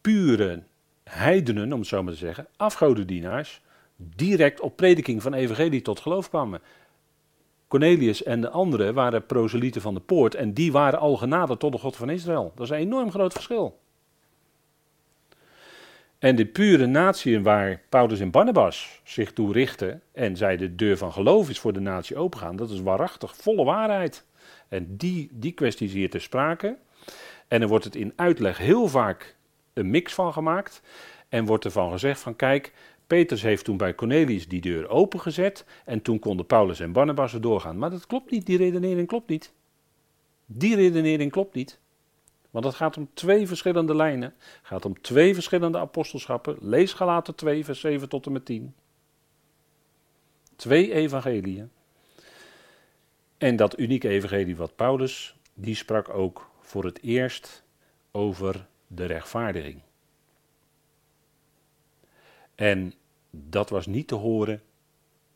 [0.00, 0.62] pure
[1.04, 3.62] heidenen, om het zo maar te zeggen, afgodendienaars,
[3.96, 6.60] direct op prediking van evangelie tot geloof kwamen.
[7.68, 11.72] Cornelius en de anderen waren proselieten van de poort en die waren al genaderd tot
[11.72, 12.52] de God van Israël.
[12.54, 13.80] Dat is een enorm groot verschil.
[16.18, 20.96] En de pure natie waar Paulus en Barnabas zich toe richten en zij de deur
[20.96, 24.24] van geloof is voor de natie opengaan, dat is waarachtig volle waarheid.
[24.68, 26.76] En die, die kwestie is hier ter sprake.
[27.48, 29.36] En er wordt het in uitleg heel vaak
[29.72, 30.82] een mix van gemaakt.
[31.28, 32.72] En wordt ervan gezegd van kijk,
[33.12, 37.40] Petrus heeft toen bij Cornelius die deur opengezet en toen konden Paulus en Barnabas er
[37.40, 37.78] doorgaan.
[37.78, 39.52] Maar dat klopt niet, die redenering klopt niet.
[40.46, 41.78] Die redenering klopt niet.
[42.50, 44.34] Want het gaat om twee verschillende lijnen.
[44.38, 46.56] Het gaat om twee verschillende apostelschappen.
[46.60, 48.74] Lees Galaten 2, vers 7 tot en met 10.
[50.56, 51.70] Twee evangeliën.
[53.38, 57.64] En dat unieke evangelie wat Paulus, die sprak ook voor het eerst
[58.10, 59.80] over de rechtvaardiging.
[62.54, 62.94] En
[63.36, 64.62] dat was niet te horen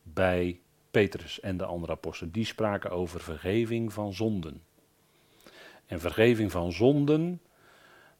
[0.03, 0.59] bij
[0.91, 2.33] Petrus en de andere apostelen.
[2.33, 4.63] Die spraken over vergeving van zonden.
[5.85, 7.41] En vergeving van zonden,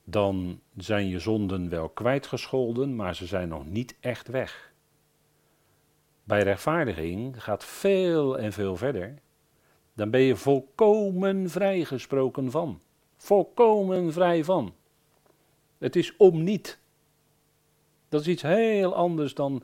[0.04, 4.74] dan zijn je zonden wel kwijtgescholden, maar ze zijn nog niet echt weg.
[6.24, 9.14] Bij rechtvaardiging gaat veel en veel verder.
[9.94, 12.82] Dan ben je volkomen vrijgesproken van.
[13.18, 14.74] Volkomen vrij van.
[15.78, 16.80] Het is om niet.
[18.10, 19.64] Dat is iets heel anders dan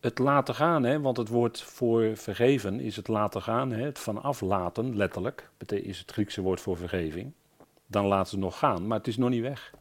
[0.00, 0.82] het laten gaan.
[0.82, 1.00] Hè?
[1.00, 3.70] Want het woord voor vergeven is het laten gaan.
[3.72, 3.84] Hè?
[3.84, 7.32] Het vanaf laten, letterlijk, is het Griekse woord voor vergeving.
[7.86, 9.74] Dan laten ze nog gaan, maar het is nog niet weg.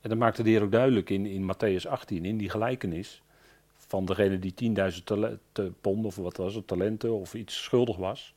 [0.00, 3.22] En dat maakte de Heer ook duidelijk in, in Matthäus 18, in die gelijkenis.
[3.74, 4.74] Van degene die
[5.52, 8.34] 10.000 pond of wat was het, talenten of iets schuldig was.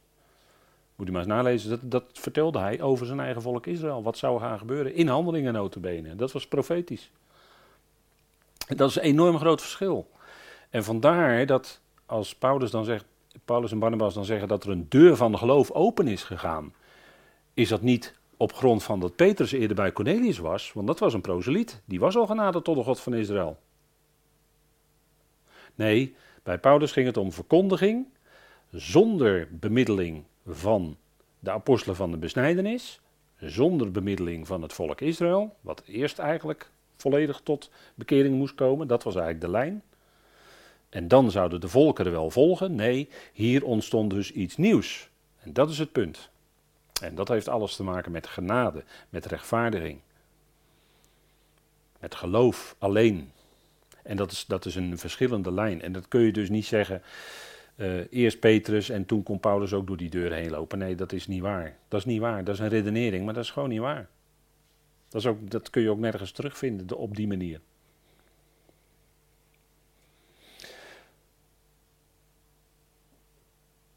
[0.95, 4.03] Moet u maar eens nalezen, dat, dat vertelde hij over zijn eigen volk Israël.
[4.03, 4.95] Wat zou gaan gebeuren?
[4.95, 6.15] In handelingen notabene.
[6.15, 7.11] Dat was profetisch.
[8.77, 10.09] Dat is een enorm groot verschil.
[10.69, 13.05] En vandaar dat als Paulus dan zegt,
[13.45, 16.73] Paulus en Barnabas dan zeggen dat er een deur van de geloof open is gegaan,
[17.53, 21.13] is dat niet op grond van dat Petrus eerder bij Cornelius was, want dat was
[21.13, 23.59] een proseliet, die was al genaderd tot de God van Israël.
[25.75, 28.07] Nee, bij Paulus ging het om verkondiging
[28.71, 30.97] zonder bemiddeling van
[31.39, 32.99] de apostelen van de besnijdenis,
[33.39, 39.03] zonder bemiddeling van het volk Israël, wat eerst eigenlijk volledig tot bekering moest komen, dat
[39.03, 39.83] was eigenlijk de lijn.
[40.89, 42.75] En dan zouden de volkeren wel volgen.
[42.75, 45.09] Nee, hier ontstond dus iets nieuws.
[45.39, 46.29] En dat is het punt.
[47.01, 49.99] En dat heeft alles te maken met genade, met rechtvaardiging.
[51.99, 53.31] Met geloof alleen.
[54.03, 55.81] En dat is, dat is een verschillende lijn.
[55.81, 57.01] En dat kun je dus niet zeggen.
[57.75, 60.77] Uh, eerst Petrus en toen kon Paulus ook door die deur heen lopen.
[60.77, 61.77] Nee, dat is niet waar.
[61.87, 62.43] Dat is niet waar.
[62.43, 64.07] Dat is een redenering, maar dat is gewoon niet waar.
[65.13, 67.59] Dat, is ook, dat kun je ook nergens terugvinden op die manier.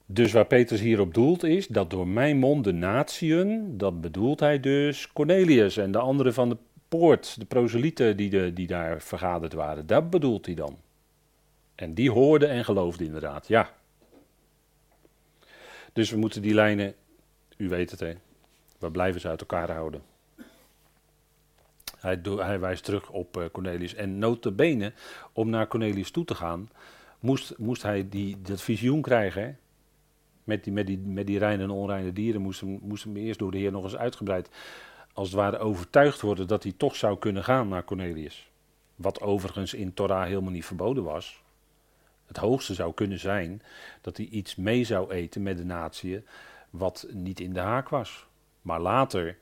[0.07, 4.61] Dus waar Petrus hierop doelt is dat door mijn mond de natieën, dat bedoelt hij
[4.61, 6.57] dus Cornelius en de anderen van de
[6.89, 10.79] poort, de proselieten die, de, die daar vergaderd waren, dat bedoelt hij dan.
[11.75, 13.75] En die hoorden en geloofden inderdaad, ja.
[15.93, 16.95] Dus we moeten die lijnen,
[17.57, 18.13] u weet het hè,
[18.79, 20.15] we blijven ze uit elkaar houden.
[22.07, 23.95] Hij, hij wijst terug op uh, Cornelius.
[23.95, 24.92] En notabene,
[25.33, 26.71] om naar Cornelius toe te gaan,
[27.21, 29.59] moest, moest hij die, dat visioen krijgen.
[30.45, 33.38] Met die, met, die, met die reine en onreine dieren moest hem, moest hem eerst
[33.38, 34.49] door de Heer nog eens uitgebreid,
[35.12, 38.51] als het ware overtuigd worden dat hij toch zou kunnen gaan naar Cornelius.
[38.95, 41.42] Wat overigens in Torah helemaal niet verboden was.
[42.27, 43.62] Het hoogste zou kunnen zijn
[44.01, 46.23] dat hij iets mee zou eten met de natie
[46.71, 48.27] wat niet in de haak was.
[48.62, 49.37] Maar later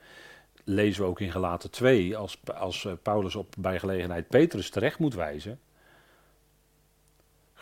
[0.64, 5.14] lezen we ook in Gelaten 2, als, als Paulus op bij gelegenheid Petrus terecht moet
[5.14, 5.58] wijzen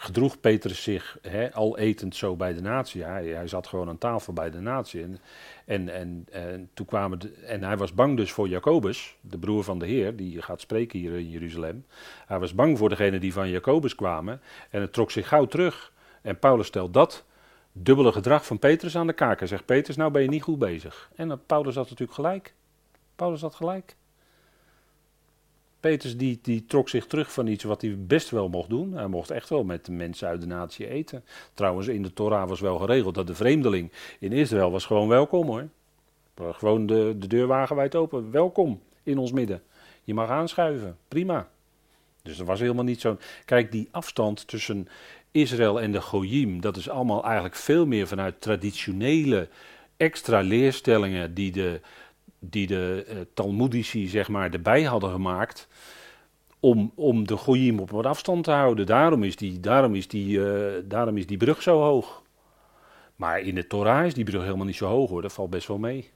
[0.02, 1.18] gedroeg Petrus zich
[1.52, 3.04] al etend zo bij de natie.
[3.04, 5.02] Hij, hij, zat gewoon aan tafel bij de natie.
[5.02, 5.18] En,
[5.64, 9.78] en, en, en, toen kwamen en hij was bang dus voor Jacobus, de broer van
[9.78, 11.86] de Heer, die gaat spreken hier in Jeruzalem.
[12.26, 15.92] Hij was bang voor degenen die van Jacobus kwamen en het trok zich gauw terug.
[16.22, 17.24] En Paulus stelt dat
[17.72, 19.38] dubbele gedrag van Petrus aan de kaak.
[19.38, 21.10] Hij zegt, Petrus, nou ben je niet goed bezig.
[21.16, 22.54] En Paulus had natuurlijk gelijk.
[23.22, 23.96] Paulus had gelijk.
[25.80, 28.92] Petrus die, die trok zich terug van iets wat hij best wel mocht doen.
[28.92, 31.24] Hij mocht echt wel met de mensen uit de natie eten.
[31.54, 35.46] Trouwens, in de Torah was wel geregeld dat de vreemdeling in Israël was gewoon welkom
[35.46, 35.68] hoor.
[36.36, 38.30] Gewoon de, de deur wagenwijd open.
[38.30, 39.62] Welkom in ons midden.
[40.04, 40.96] Je mag aanschuiven.
[41.08, 41.48] Prima.
[42.22, 43.18] Dus er was helemaal niet zo'n.
[43.44, 44.88] Kijk, die afstand tussen
[45.30, 49.48] Israël en de Goyim, dat is allemaal eigenlijk veel meer vanuit traditionele
[49.96, 51.80] extra leerstellingen die de,
[52.44, 55.68] die de uh, Talmudici zeg maar erbij hadden gemaakt
[56.60, 58.86] om, om de Goyim op wat afstand te houden.
[58.86, 62.22] Daarom is die, daarom is die, uh, daarom is die brug zo hoog.
[63.16, 65.68] Maar in de Torah is die brug helemaal niet zo hoog hoor, dat valt best
[65.68, 66.10] wel mee.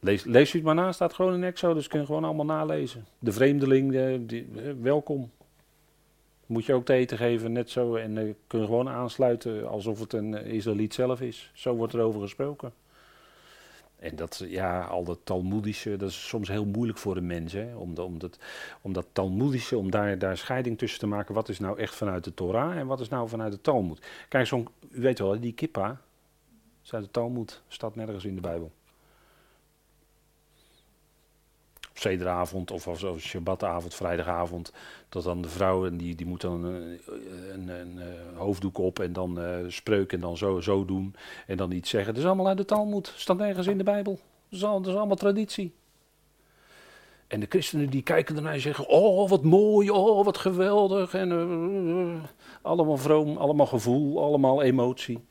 [0.00, 3.06] Lees, lees u het maar na, staat gewoon in Exodus, kun je gewoon allemaal nalezen.
[3.18, 4.48] De vreemdeling, uh, die,
[4.80, 5.30] welkom.
[6.46, 7.94] Moet je ook te eten geven, net zo.
[7.94, 11.50] En uh, kun je gewoon aansluiten alsof het een Israëliet zelf is.
[11.54, 12.72] Zo wordt er over gesproken.
[14.02, 17.78] En dat, ja, al dat Talmoedische, dat is soms heel moeilijk voor de mensen.
[17.78, 18.38] Om, om, dat,
[18.80, 21.34] om dat Talmoedische, om daar, daar scheiding tussen te maken.
[21.34, 24.06] Wat is nou echt vanuit de Torah en wat is nou vanuit de Talmud?
[24.28, 26.00] Kijk, zo'n, u weet wel, die kippa,
[26.84, 28.72] is uit de Talmud, staat nergens in de Bijbel.
[32.02, 34.72] Zederavond of als, als Shabbatavond, vrijdagavond,
[35.08, 37.00] dat dan de vrouw, en die, die moet dan een,
[37.52, 41.14] een, een, een hoofddoek op en dan uh, spreuken en dan zo, zo doen
[41.46, 42.14] en dan iets zeggen.
[42.14, 44.12] Dat is allemaal uit de Talmud, staat nergens in de Bijbel.
[44.12, 45.74] Dat is, dat is allemaal traditie.
[47.26, 51.14] En de christenen die kijken ernaar en zeggen, oh wat mooi, oh wat geweldig.
[51.14, 51.30] En
[52.62, 55.24] allemaal vroom, allemaal gevoel, allemaal emotie.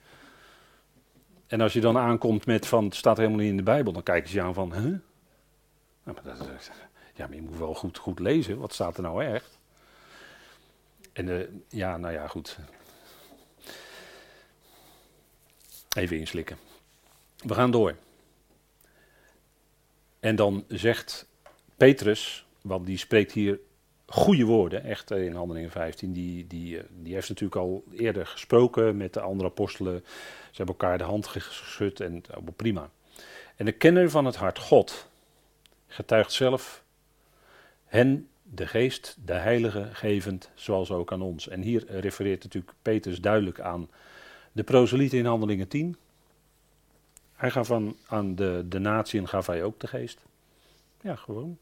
[1.47, 4.03] En als je dan aankomt met van, het staat helemaal niet in de Bijbel, dan
[4.03, 4.95] kijken ze je aan van, huh?
[6.03, 6.71] Nou, maar dat,
[7.15, 9.59] ja, maar je moet wel goed, goed lezen, wat staat er nou echt?
[11.13, 12.57] En uh, ja, nou ja, goed.
[15.97, 16.57] Even inslikken.
[17.37, 17.95] We gaan door.
[20.19, 21.27] En dan zegt
[21.77, 23.59] Petrus, want die spreekt hier
[24.05, 26.13] goede woorden, echt in Handelingen 15.
[26.13, 30.03] Die, die, eh, die heeft natuurlijk al eerder gesproken met de andere apostelen.
[30.51, 32.23] Ze hebben elkaar de hand geschud en
[32.55, 32.89] prima.
[33.55, 35.09] En de kenner van het hart, God,
[35.93, 36.83] getuigt zelf
[37.85, 41.47] hen de geest, de heilige gevend, zoals ook aan ons.
[41.47, 43.89] En hier refereert natuurlijk Petrus duidelijk aan
[44.51, 45.97] de proselieten in Handelingen 10.
[47.33, 50.25] Hij gaf aan, aan de, de natieën gaf hij ook de geest.
[51.01, 51.57] Ja, gewoon.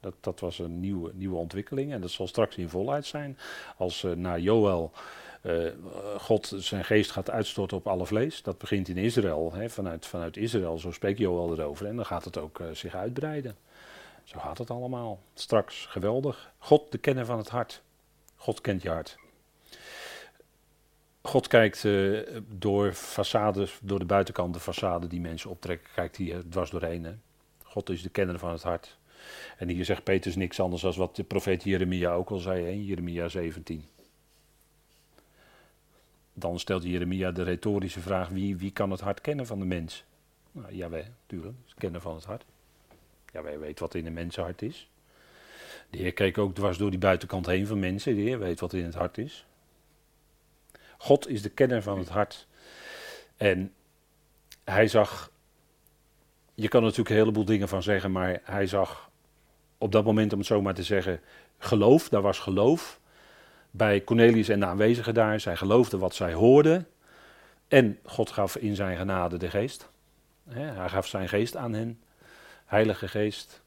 [0.00, 3.38] Dat, dat was een nieuwe, nieuwe ontwikkeling en dat zal straks in volheid zijn.
[3.76, 4.92] Als uh, naar Joël
[5.46, 5.70] uh,
[6.18, 8.42] God zijn geest gaat uitstorten op alle vlees.
[8.42, 11.86] Dat begint in Israël, hè, vanuit, vanuit Israël, zo spreekt Joël erover.
[11.86, 13.56] En dan gaat het ook uh, zich uitbreiden.
[14.24, 15.22] Zo gaat het allemaal.
[15.34, 16.52] Straks geweldig.
[16.58, 17.82] God, de kenner van het hart.
[18.36, 19.16] God kent je hart.
[21.22, 26.42] God kijkt uh, door façades, door de buitenkant de façade die mensen optrekken, kijkt hij
[26.50, 27.04] dwars doorheen.
[27.04, 27.12] Hè?
[27.62, 28.98] God is de kenner van het hart.
[29.56, 32.84] En hier zegt Petrus niks anders dan wat de profeet Jeremia ook al zei in
[32.84, 33.84] Jeremia 17.
[36.38, 40.04] Dan stelt Jeremia de retorische vraag: wie, wie kan het hart kennen van de mens?
[40.52, 42.44] Nou, jawel, natuurlijk, het kennen van het hart.
[43.32, 44.88] Ja, wij weten wat in een mensenhart is.
[45.90, 48.14] De Heer keek ook dwars door die buitenkant heen van mensen.
[48.14, 49.46] De Heer weet wat in het hart is.
[50.98, 52.46] God is de kenner van het hart.
[53.36, 53.74] En
[54.64, 55.30] hij zag.
[56.54, 59.10] Je kan er natuurlijk een heleboel dingen van zeggen, maar hij zag
[59.78, 61.20] op dat moment, om het zo maar te zeggen,
[61.58, 62.08] geloof.
[62.08, 63.00] Daar was geloof
[63.76, 65.40] bij Cornelius en de aanwezigen daar.
[65.40, 66.88] Zij geloofden wat zij hoorden.
[67.68, 69.88] En God gaf in zijn genade de geest.
[70.48, 72.00] Hij gaf zijn geest aan hen.
[72.64, 73.62] Heilige Geest,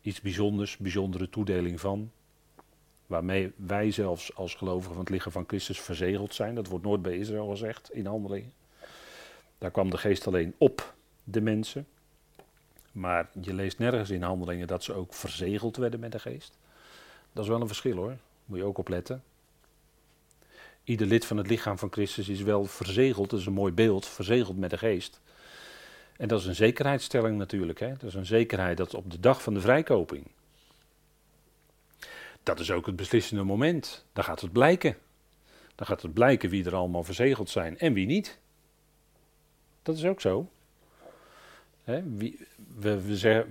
[0.00, 2.10] iets bijzonders, bijzondere toedeling van.
[3.06, 6.54] Waarmee wij zelfs als gelovigen van het lichaam van Christus verzegeld zijn.
[6.54, 8.52] Dat wordt nooit bij Israël gezegd in handelingen.
[9.58, 10.94] Daar kwam de geest alleen op
[11.24, 11.86] de mensen.
[12.92, 16.58] Maar je leest nergens in handelingen dat ze ook verzegeld werden met de geest.
[17.32, 18.16] Dat is wel een verschil hoor.
[18.44, 19.22] Moet je ook opletten.
[20.84, 24.06] Ieder lid van het lichaam van Christus is wel verzegeld, dat is een mooi beeld,
[24.06, 25.20] verzegeld met de geest.
[26.16, 27.80] En dat is een zekerheidsstelling natuurlijk.
[27.80, 27.88] Hè?
[27.88, 30.26] Dat is een zekerheid dat op de dag van de vrijkoping.
[32.42, 34.04] Dat is ook het beslissende moment.
[34.12, 34.96] Dan gaat het blijken.
[35.74, 38.38] Dan gaat het blijken wie er allemaal verzegeld zijn en wie niet.
[39.82, 40.50] Dat is ook zo.
[41.84, 42.46] Hè, wie,
[42.78, 43.00] we,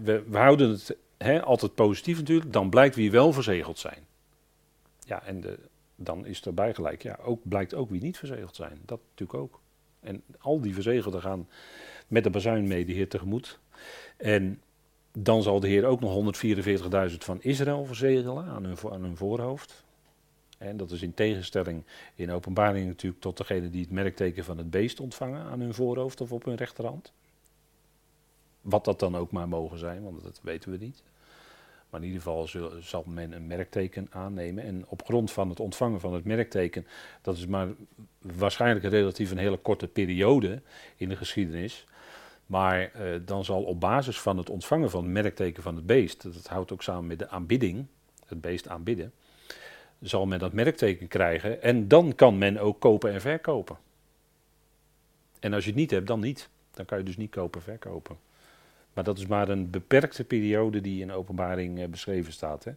[0.03, 4.05] we, houden het hè, altijd positief natuurlijk, dan blijkt wie wel verzegeld zijn.
[4.99, 5.59] Ja, en de,
[6.03, 8.79] dan is erbij gelijk, ja, ook, blijkt ook wie niet verzegeld zijn.
[8.85, 9.59] Dat natuurlijk ook.
[9.99, 11.47] En al die verzegelden gaan
[12.07, 13.59] met de bazuin mee de Heer tegemoet.
[14.17, 14.61] En
[15.11, 16.35] dan zal de Heer ook nog
[17.09, 19.83] 144.000 van Israël verzegelen aan hun, aan hun voorhoofd.
[20.57, 21.83] En dat is in tegenstelling
[22.15, 26.21] in openbaring natuurlijk tot degene die het merkteken van het beest ontvangen aan hun voorhoofd
[26.21, 27.13] of op hun rechterhand.
[28.61, 31.03] Wat dat dan ook maar mogen zijn, want dat weten we niet.
[31.91, 32.47] Maar in ieder geval
[32.81, 34.63] zal men een merkteken aannemen.
[34.63, 36.87] En op grond van het ontvangen van het merkteken,
[37.21, 37.67] dat is maar
[38.21, 40.61] waarschijnlijk relatief een hele korte periode
[40.95, 41.85] in de geschiedenis.
[42.45, 46.23] Maar eh, dan zal op basis van het ontvangen van het merkteken van het beest,
[46.23, 47.85] dat houdt ook samen met de aanbidding,
[48.25, 49.13] het beest aanbidden,
[50.01, 51.61] zal men dat merkteken krijgen.
[51.61, 53.77] En dan kan men ook kopen en verkopen.
[55.39, 56.49] En als je het niet hebt, dan niet.
[56.71, 58.17] Dan kan je dus niet kopen en verkopen.
[58.93, 62.63] Maar dat is maar een beperkte periode die in openbaring eh, beschreven staat.
[62.63, 62.71] Hè?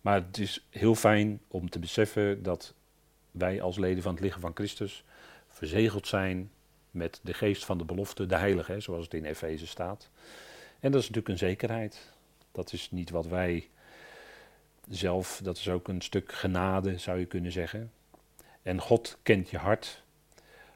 [0.00, 2.74] Maar het is heel fijn om te beseffen dat
[3.30, 5.04] wij als leden van het lichaam van Christus
[5.48, 6.50] verzegeld zijn
[6.90, 10.10] met de geest van de belofte, de heilige, zoals het in Efeze staat.
[10.80, 12.12] En dat is natuurlijk een zekerheid.
[12.52, 13.68] Dat is niet wat wij
[14.88, 17.92] zelf, dat is ook een stuk genade, zou je kunnen zeggen.
[18.62, 20.02] En God kent je hart.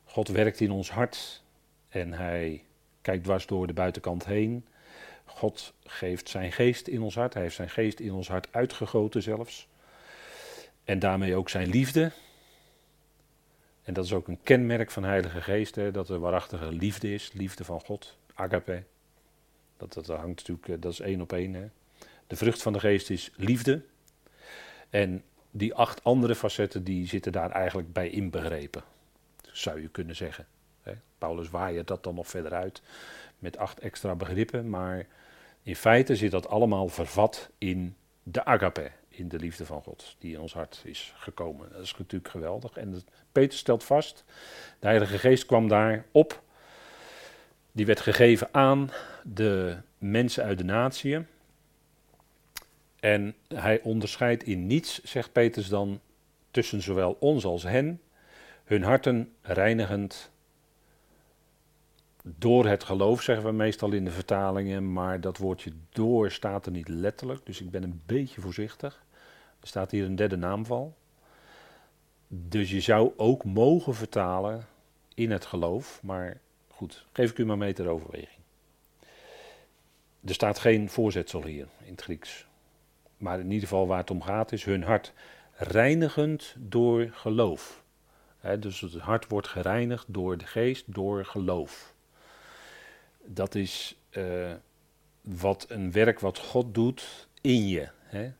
[0.04, 1.42] God werkt in ons hart
[1.88, 2.64] en hij
[3.02, 4.66] kijkt dwars door de buitenkant heen.
[5.24, 7.34] God geeft zijn geest in ons hart.
[7.34, 9.68] Hij heeft zijn geest in ons hart uitgegoten zelfs.
[10.84, 12.12] En daarmee ook zijn liefde.
[13.82, 17.32] En dat is ook een kenmerk van Heilige Geest, hè, dat er waarachtige liefde is,
[17.32, 18.82] liefde van God, agape.
[19.76, 21.54] Dat, dat hangt natuurlijk, eh, dat is één op één.
[21.54, 21.68] Hè.
[22.26, 23.82] De vrucht van de geest is liefde.
[24.90, 28.82] En die acht andere facetten, die zitten daar eigenlijk bij inbegrepen,
[29.52, 30.46] zou je kunnen zeggen.
[31.20, 32.82] Paulus waait dat dan nog verder uit
[33.38, 35.06] met acht extra begrippen, maar
[35.62, 40.34] in feite zit dat allemaal vervat in de agape, in de liefde van God, die
[40.34, 41.68] in ons hart is gekomen.
[41.72, 42.76] Dat is natuurlijk geweldig.
[42.76, 43.02] En
[43.32, 44.24] Peter stelt vast,
[44.78, 46.42] de Heilige Geest kwam daar op,
[47.72, 48.90] die werd gegeven aan
[49.24, 51.18] de mensen uit de natie.
[53.00, 56.00] En hij onderscheidt in niets, zegt Peters dan,
[56.50, 58.00] tussen zowel ons als hen,
[58.64, 60.30] hun harten reinigend
[62.38, 66.72] door het geloof, zeggen we meestal in de vertalingen, maar dat woordje door staat er
[66.72, 69.04] niet letterlijk, dus ik ben een beetje voorzichtig.
[69.60, 70.96] Er staat hier een derde naamval.
[72.28, 74.66] Dus je zou ook mogen vertalen
[75.14, 78.40] in het geloof, maar goed, geef ik u maar mee ter overweging.
[80.24, 82.46] Er staat geen voorzetsel hier in het Grieks.
[83.16, 85.12] Maar in ieder geval waar het om gaat is hun hart
[85.52, 87.82] reinigend door geloof.
[88.58, 91.89] dus het hart wordt gereinigd door de geest, door geloof
[93.34, 94.52] dat is uh,
[95.20, 97.88] wat een werk wat God doet in je.
[98.02, 98.32] Hè?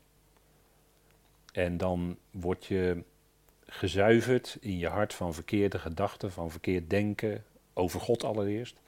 [1.52, 3.02] En dan word je
[3.66, 8.80] gezuiverd in je hart van verkeerde gedachten, van verkeerd denken, over God allereerst.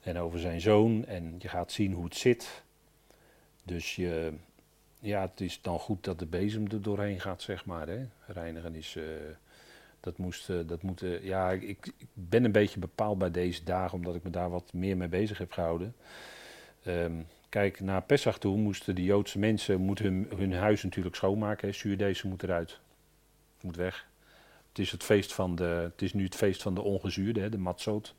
[0.00, 1.04] En over zijn zoon.
[1.04, 2.62] En je gaat zien hoe het zit.
[3.62, 4.32] Dus je,
[4.98, 7.88] ja, het is dan goed dat de bezem er doorheen gaat, zeg maar.
[7.88, 8.06] Hè?
[8.26, 8.94] Reinigen is.
[8.94, 9.04] Uh,
[10.02, 13.98] dat moest, eh, dat moet, ja, ik, ik, ben een beetje bepaald bij deze dagen,
[13.98, 15.94] omdat ik me daar wat meer mee bezig heb gehouden.
[16.86, 21.74] Um, kijk, naar Pesach toe moesten de Joodse mensen moeten hun, hun huis natuurlijk schoonmaken.
[21.74, 22.80] Zuurdezen moet eruit,
[23.60, 24.06] moet weg.
[24.68, 27.48] Het is, het, feest van de, het is nu het feest van de ongezuurde, hè,
[27.48, 28.14] de matzot.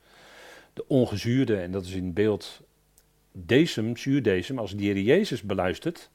[0.74, 2.62] De ongezuurde, en dat is in beeld
[3.32, 6.10] decem, zuurdecem, als de Heer Jezus beluistert,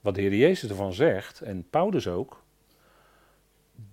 [0.00, 2.44] wat de Heer Jezus ervan zegt, en Paulus ook,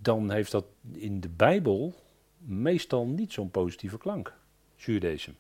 [0.02, 1.96] dan heeft dat in de Bijbel
[2.38, 4.34] meestal niet zo'n positieve klank.
[4.76, 5.36] Zuurdesem.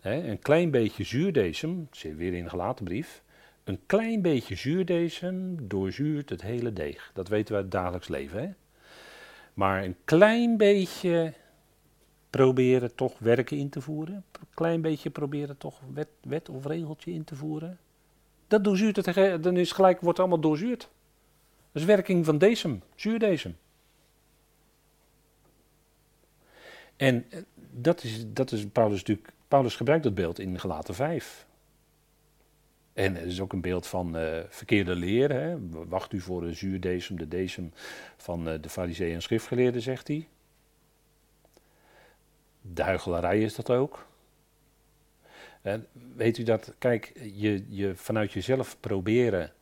[0.00, 3.22] een klein beetje zuurdesem, zit weer in de gelaten brief.
[3.64, 7.10] Een klein beetje zuurdesem doorzuurt het hele deeg.
[7.14, 8.56] Dat weten we uit het dagelijks leven.
[9.54, 11.34] Maar een klein beetje
[12.30, 14.14] proberen toch werken in te voeren.
[14.14, 17.78] Een klein beetje proberen toch wet, wet of regeltje in te voeren.
[18.48, 20.88] Dat doorzuurt het, dan is gelijk, wordt allemaal doorzuurd.
[21.72, 23.56] Dat is werking van decem, zuurdecem.
[26.96, 27.38] En eh,
[27.70, 29.32] dat is, dat is Paulus natuurlijk.
[29.48, 31.46] Paulus gebruikt dat beeld in gelaten 5.
[32.92, 35.32] En het is ook een beeld van uh, verkeerde leer.
[35.32, 35.56] Hè.
[35.70, 37.72] Wacht u voor de zuurdecem, de decem
[38.16, 40.28] van uh, de fariseeën en schriftgeleerden, zegt hij.
[42.60, 44.06] De is dat ook.
[46.16, 49.52] Weet u dat, kijk, je, je vanuit jezelf proberen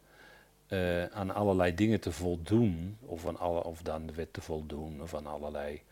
[0.68, 5.02] uh, aan allerlei dingen te voldoen, of, aan alle, of aan de wet te voldoen,
[5.02, 5.82] of aan allerlei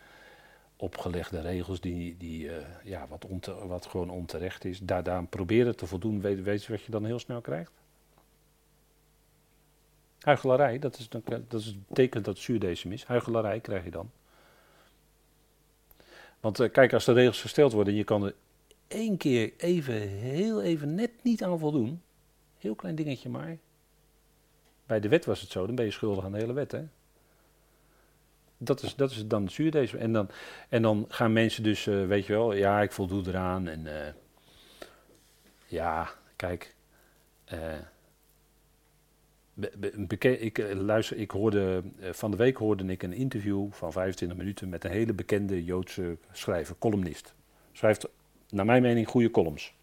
[0.77, 5.77] opgelegde regels die, die eh, ja, wat, onte, wat gewoon onterecht is, daar, daar proberen
[5.77, 7.73] te voldoen, weet, weet je wat je dan heel snel krijgt?
[10.21, 11.09] Huigelarij, dat is,
[11.49, 13.05] dat is het teken dat zuurdesem is.
[13.05, 14.11] Huigelarij krijg je dan.
[16.41, 18.35] Want uh, kijk, als de regels gesteld worden, je kan er
[18.89, 22.03] één keer even, heel even net niet aan voldoen.
[22.59, 23.57] Heel klein dingetje maar.
[24.87, 26.85] Bij de wet was het zo, dan ben je schuldig aan de hele wet, hè
[28.65, 29.99] dat is, dat is dan zuurdesem.
[29.99, 30.29] En dan,
[30.69, 33.69] en dan gaan mensen dus, uh, weet je wel, ja, ik voldoe eraan.
[33.69, 33.93] En uh,
[35.67, 36.75] ja, kijk.
[37.53, 37.73] Uh,
[40.21, 44.85] ik, luister, ik hoorde, van de week hoorde ik een interview van 25 minuten met
[44.85, 47.35] een hele bekende Joodse schrijver, columnist.
[47.73, 48.09] Schrijft,
[48.49, 49.75] naar mijn mening, goede columns.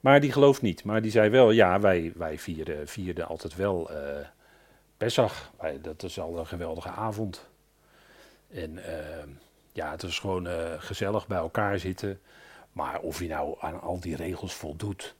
[0.00, 0.84] Maar die gelooft niet.
[0.84, 3.90] Maar die zei wel, ja, wij, wij vieren, vierden altijd wel
[4.96, 5.50] Pesach.
[5.60, 7.48] Wij, dat is al een geweldige avond.
[8.48, 8.84] En uh,
[9.72, 12.20] ja, het is gewoon uh, gezellig bij elkaar zitten.
[12.72, 15.14] Maar of je nou aan al die regels voldoet,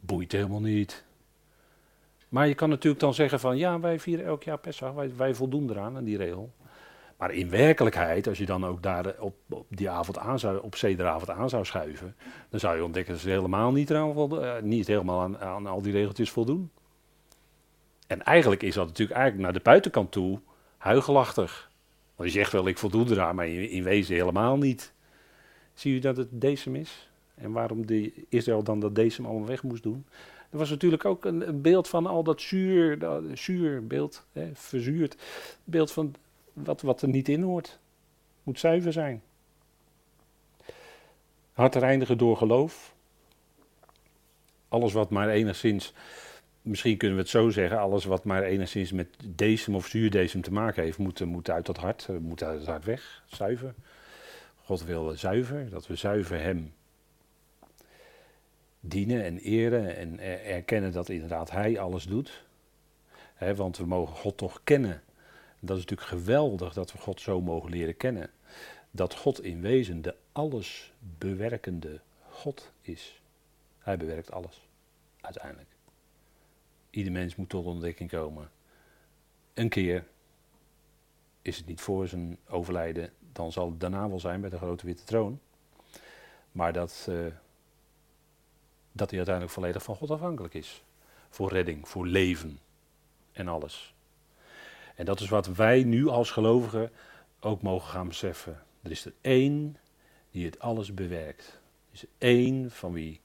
[0.00, 1.04] boeit helemaal niet.
[2.28, 5.34] Maar je kan natuurlijk dan zeggen van ja, wij vieren elk jaar Pesach, wij, wij
[5.34, 6.52] voldoen eraan aan die regel.
[7.16, 10.76] Maar in werkelijkheid, als je dan ook daar op, op die avond aan zou, op
[10.76, 12.16] zederavond aan zou schuiven,
[12.48, 15.82] dan zou je ontdekken dat ze helemaal niet, eraan, uh, niet helemaal aan, aan al
[15.82, 16.70] die regeltjes voldoen.
[18.06, 20.40] En eigenlijk is dat natuurlijk eigenlijk naar de buitenkant toe
[20.76, 21.70] huigelachtig.
[22.16, 24.92] Want je zegt wel, ik voldoe eraan, maar in, wezen helemaal niet.
[25.74, 27.10] Zie je dat het decem is?
[27.34, 30.06] En waarom die Israël dan dat decem allemaal weg moest doen?
[30.50, 35.16] Er was natuurlijk ook een, een beeld van al dat zuur, dat zuurbeeld, hè, verzuurd.
[35.64, 36.14] Beeld van
[36.64, 37.78] wat, wat er niet in hoort.
[38.42, 39.22] Moet zuiver zijn.
[41.52, 42.94] Hart reinigen door geloof.
[44.68, 45.92] Alles wat maar enigszins
[46.66, 50.52] misschien kunnen we het zo zeggen, alles wat maar enigszins met decem of zuurdecem te
[50.52, 53.74] maken heeft, moet, moet uit dat hart, eh, moet uit het hart weg, zuiver.
[54.64, 56.72] God wil zuiver, dat we zuiver Hem
[58.80, 62.44] dienen en eren en erkennen dat inderdaad Hij alles doet.
[63.56, 65.02] want we mogen God toch kennen.
[65.60, 68.30] Dat is natuurlijk geweldig dat we God zo mogen leren kennen.
[68.90, 73.20] Dat God in wezen de alles bewerkende God is.
[73.78, 74.68] Hij bewerkt alles,
[75.20, 75.70] uiteindelijk.
[76.90, 78.50] Ieder mens moet tot ontdekking komen.
[79.54, 80.04] Een keer
[81.42, 84.86] is het niet voor zijn overlijden, dan zal het daarna wel zijn bij de grote
[84.86, 85.40] witte troon.
[86.52, 87.26] Maar dat, uh,
[88.92, 90.84] dat hij uiteindelijk volledig van God afhankelijk is.
[91.28, 92.58] Voor redding, voor leven
[93.32, 93.94] en alles.
[94.96, 96.90] En dat is wat wij nu als gelovigen
[97.40, 98.62] ook mogen gaan beseffen.
[98.82, 99.76] Er is er één
[100.30, 101.60] die het alles bewerkt.
[101.88, 103.20] Er is er één van wie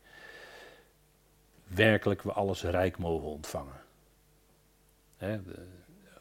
[1.67, 3.81] werkelijk we alles rijk mogen ontvangen.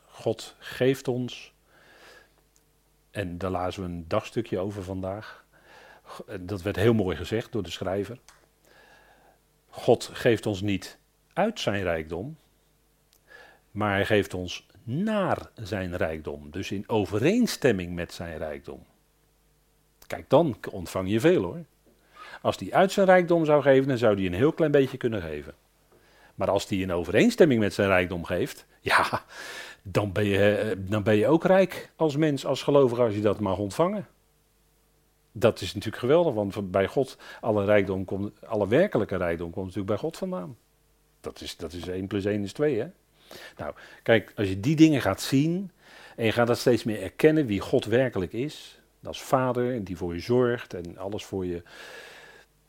[0.07, 1.53] God geeft ons,
[3.11, 5.45] en daar lazen we een dagstukje over vandaag.
[6.41, 8.19] Dat werd heel mooi gezegd door de schrijver.
[9.69, 10.99] God geeft ons niet
[11.33, 12.37] uit zijn rijkdom,
[13.71, 16.51] maar hij geeft ons naar zijn rijkdom.
[16.51, 18.84] Dus in overeenstemming met zijn rijkdom.
[20.07, 21.64] Kijk, dan ontvang je veel hoor.
[22.43, 25.22] Als hij uit zijn rijkdom zou geven, dan zou hij een heel klein beetje kunnen
[25.22, 25.55] geven.
[26.34, 29.24] Maar als hij in overeenstemming met zijn rijkdom geeft, ja,
[29.82, 33.20] dan ben je, eh, dan ben je ook rijk als mens, als gelovige, als je
[33.20, 34.09] dat mag ontvangen.
[35.32, 39.93] Dat is natuurlijk geweldig, want bij God, alle rijkdom komt, alle werkelijke rijkdom komt natuurlijk
[39.93, 40.57] bij God vandaan.
[41.20, 42.86] Dat is, dat is 1 plus 1 is 2, hè?
[43.57, 45.70] Nou, kijk, als je die dingen gaat zien
[46.16, 50.14] en je gaat dat steeds meer erkennen wie God werkelijk is, als vader die voor
[50.14, 51.62] je zorgt en alles voor je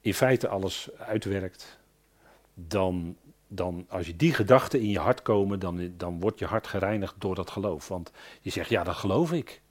[0.02, 1.80] in feite alles uitwerkt,
[2.54, 3.16] dan,
[3.48, 7.16] dan als je die gedachten in je hart komen, dan, dan wordt je hart gereinigd
[7.18, 7.88] door dat geloof.
[7.88, 9.62] Want je zegt, ja, dat geloof ik.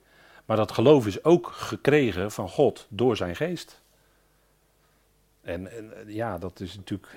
[0.44, 3.82] Maar dat geloof is ook gekregen van God door zijn geest.
[5.40, 7.08] En, en ja, dat is natuurlijk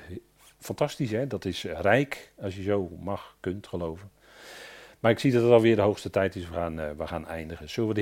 [0.63, 1.27] fantastisch, hè?
[1.27, 4.11] dat is rijk als je zo mag, kunt geloven.
[4.99, 7.27] Maar ik zie dat het alweer de hoogste tijd is, we gaan, uh, we gaan
[7.27, 7.69] eindigen.
[7.69, 8.01] Zullen we de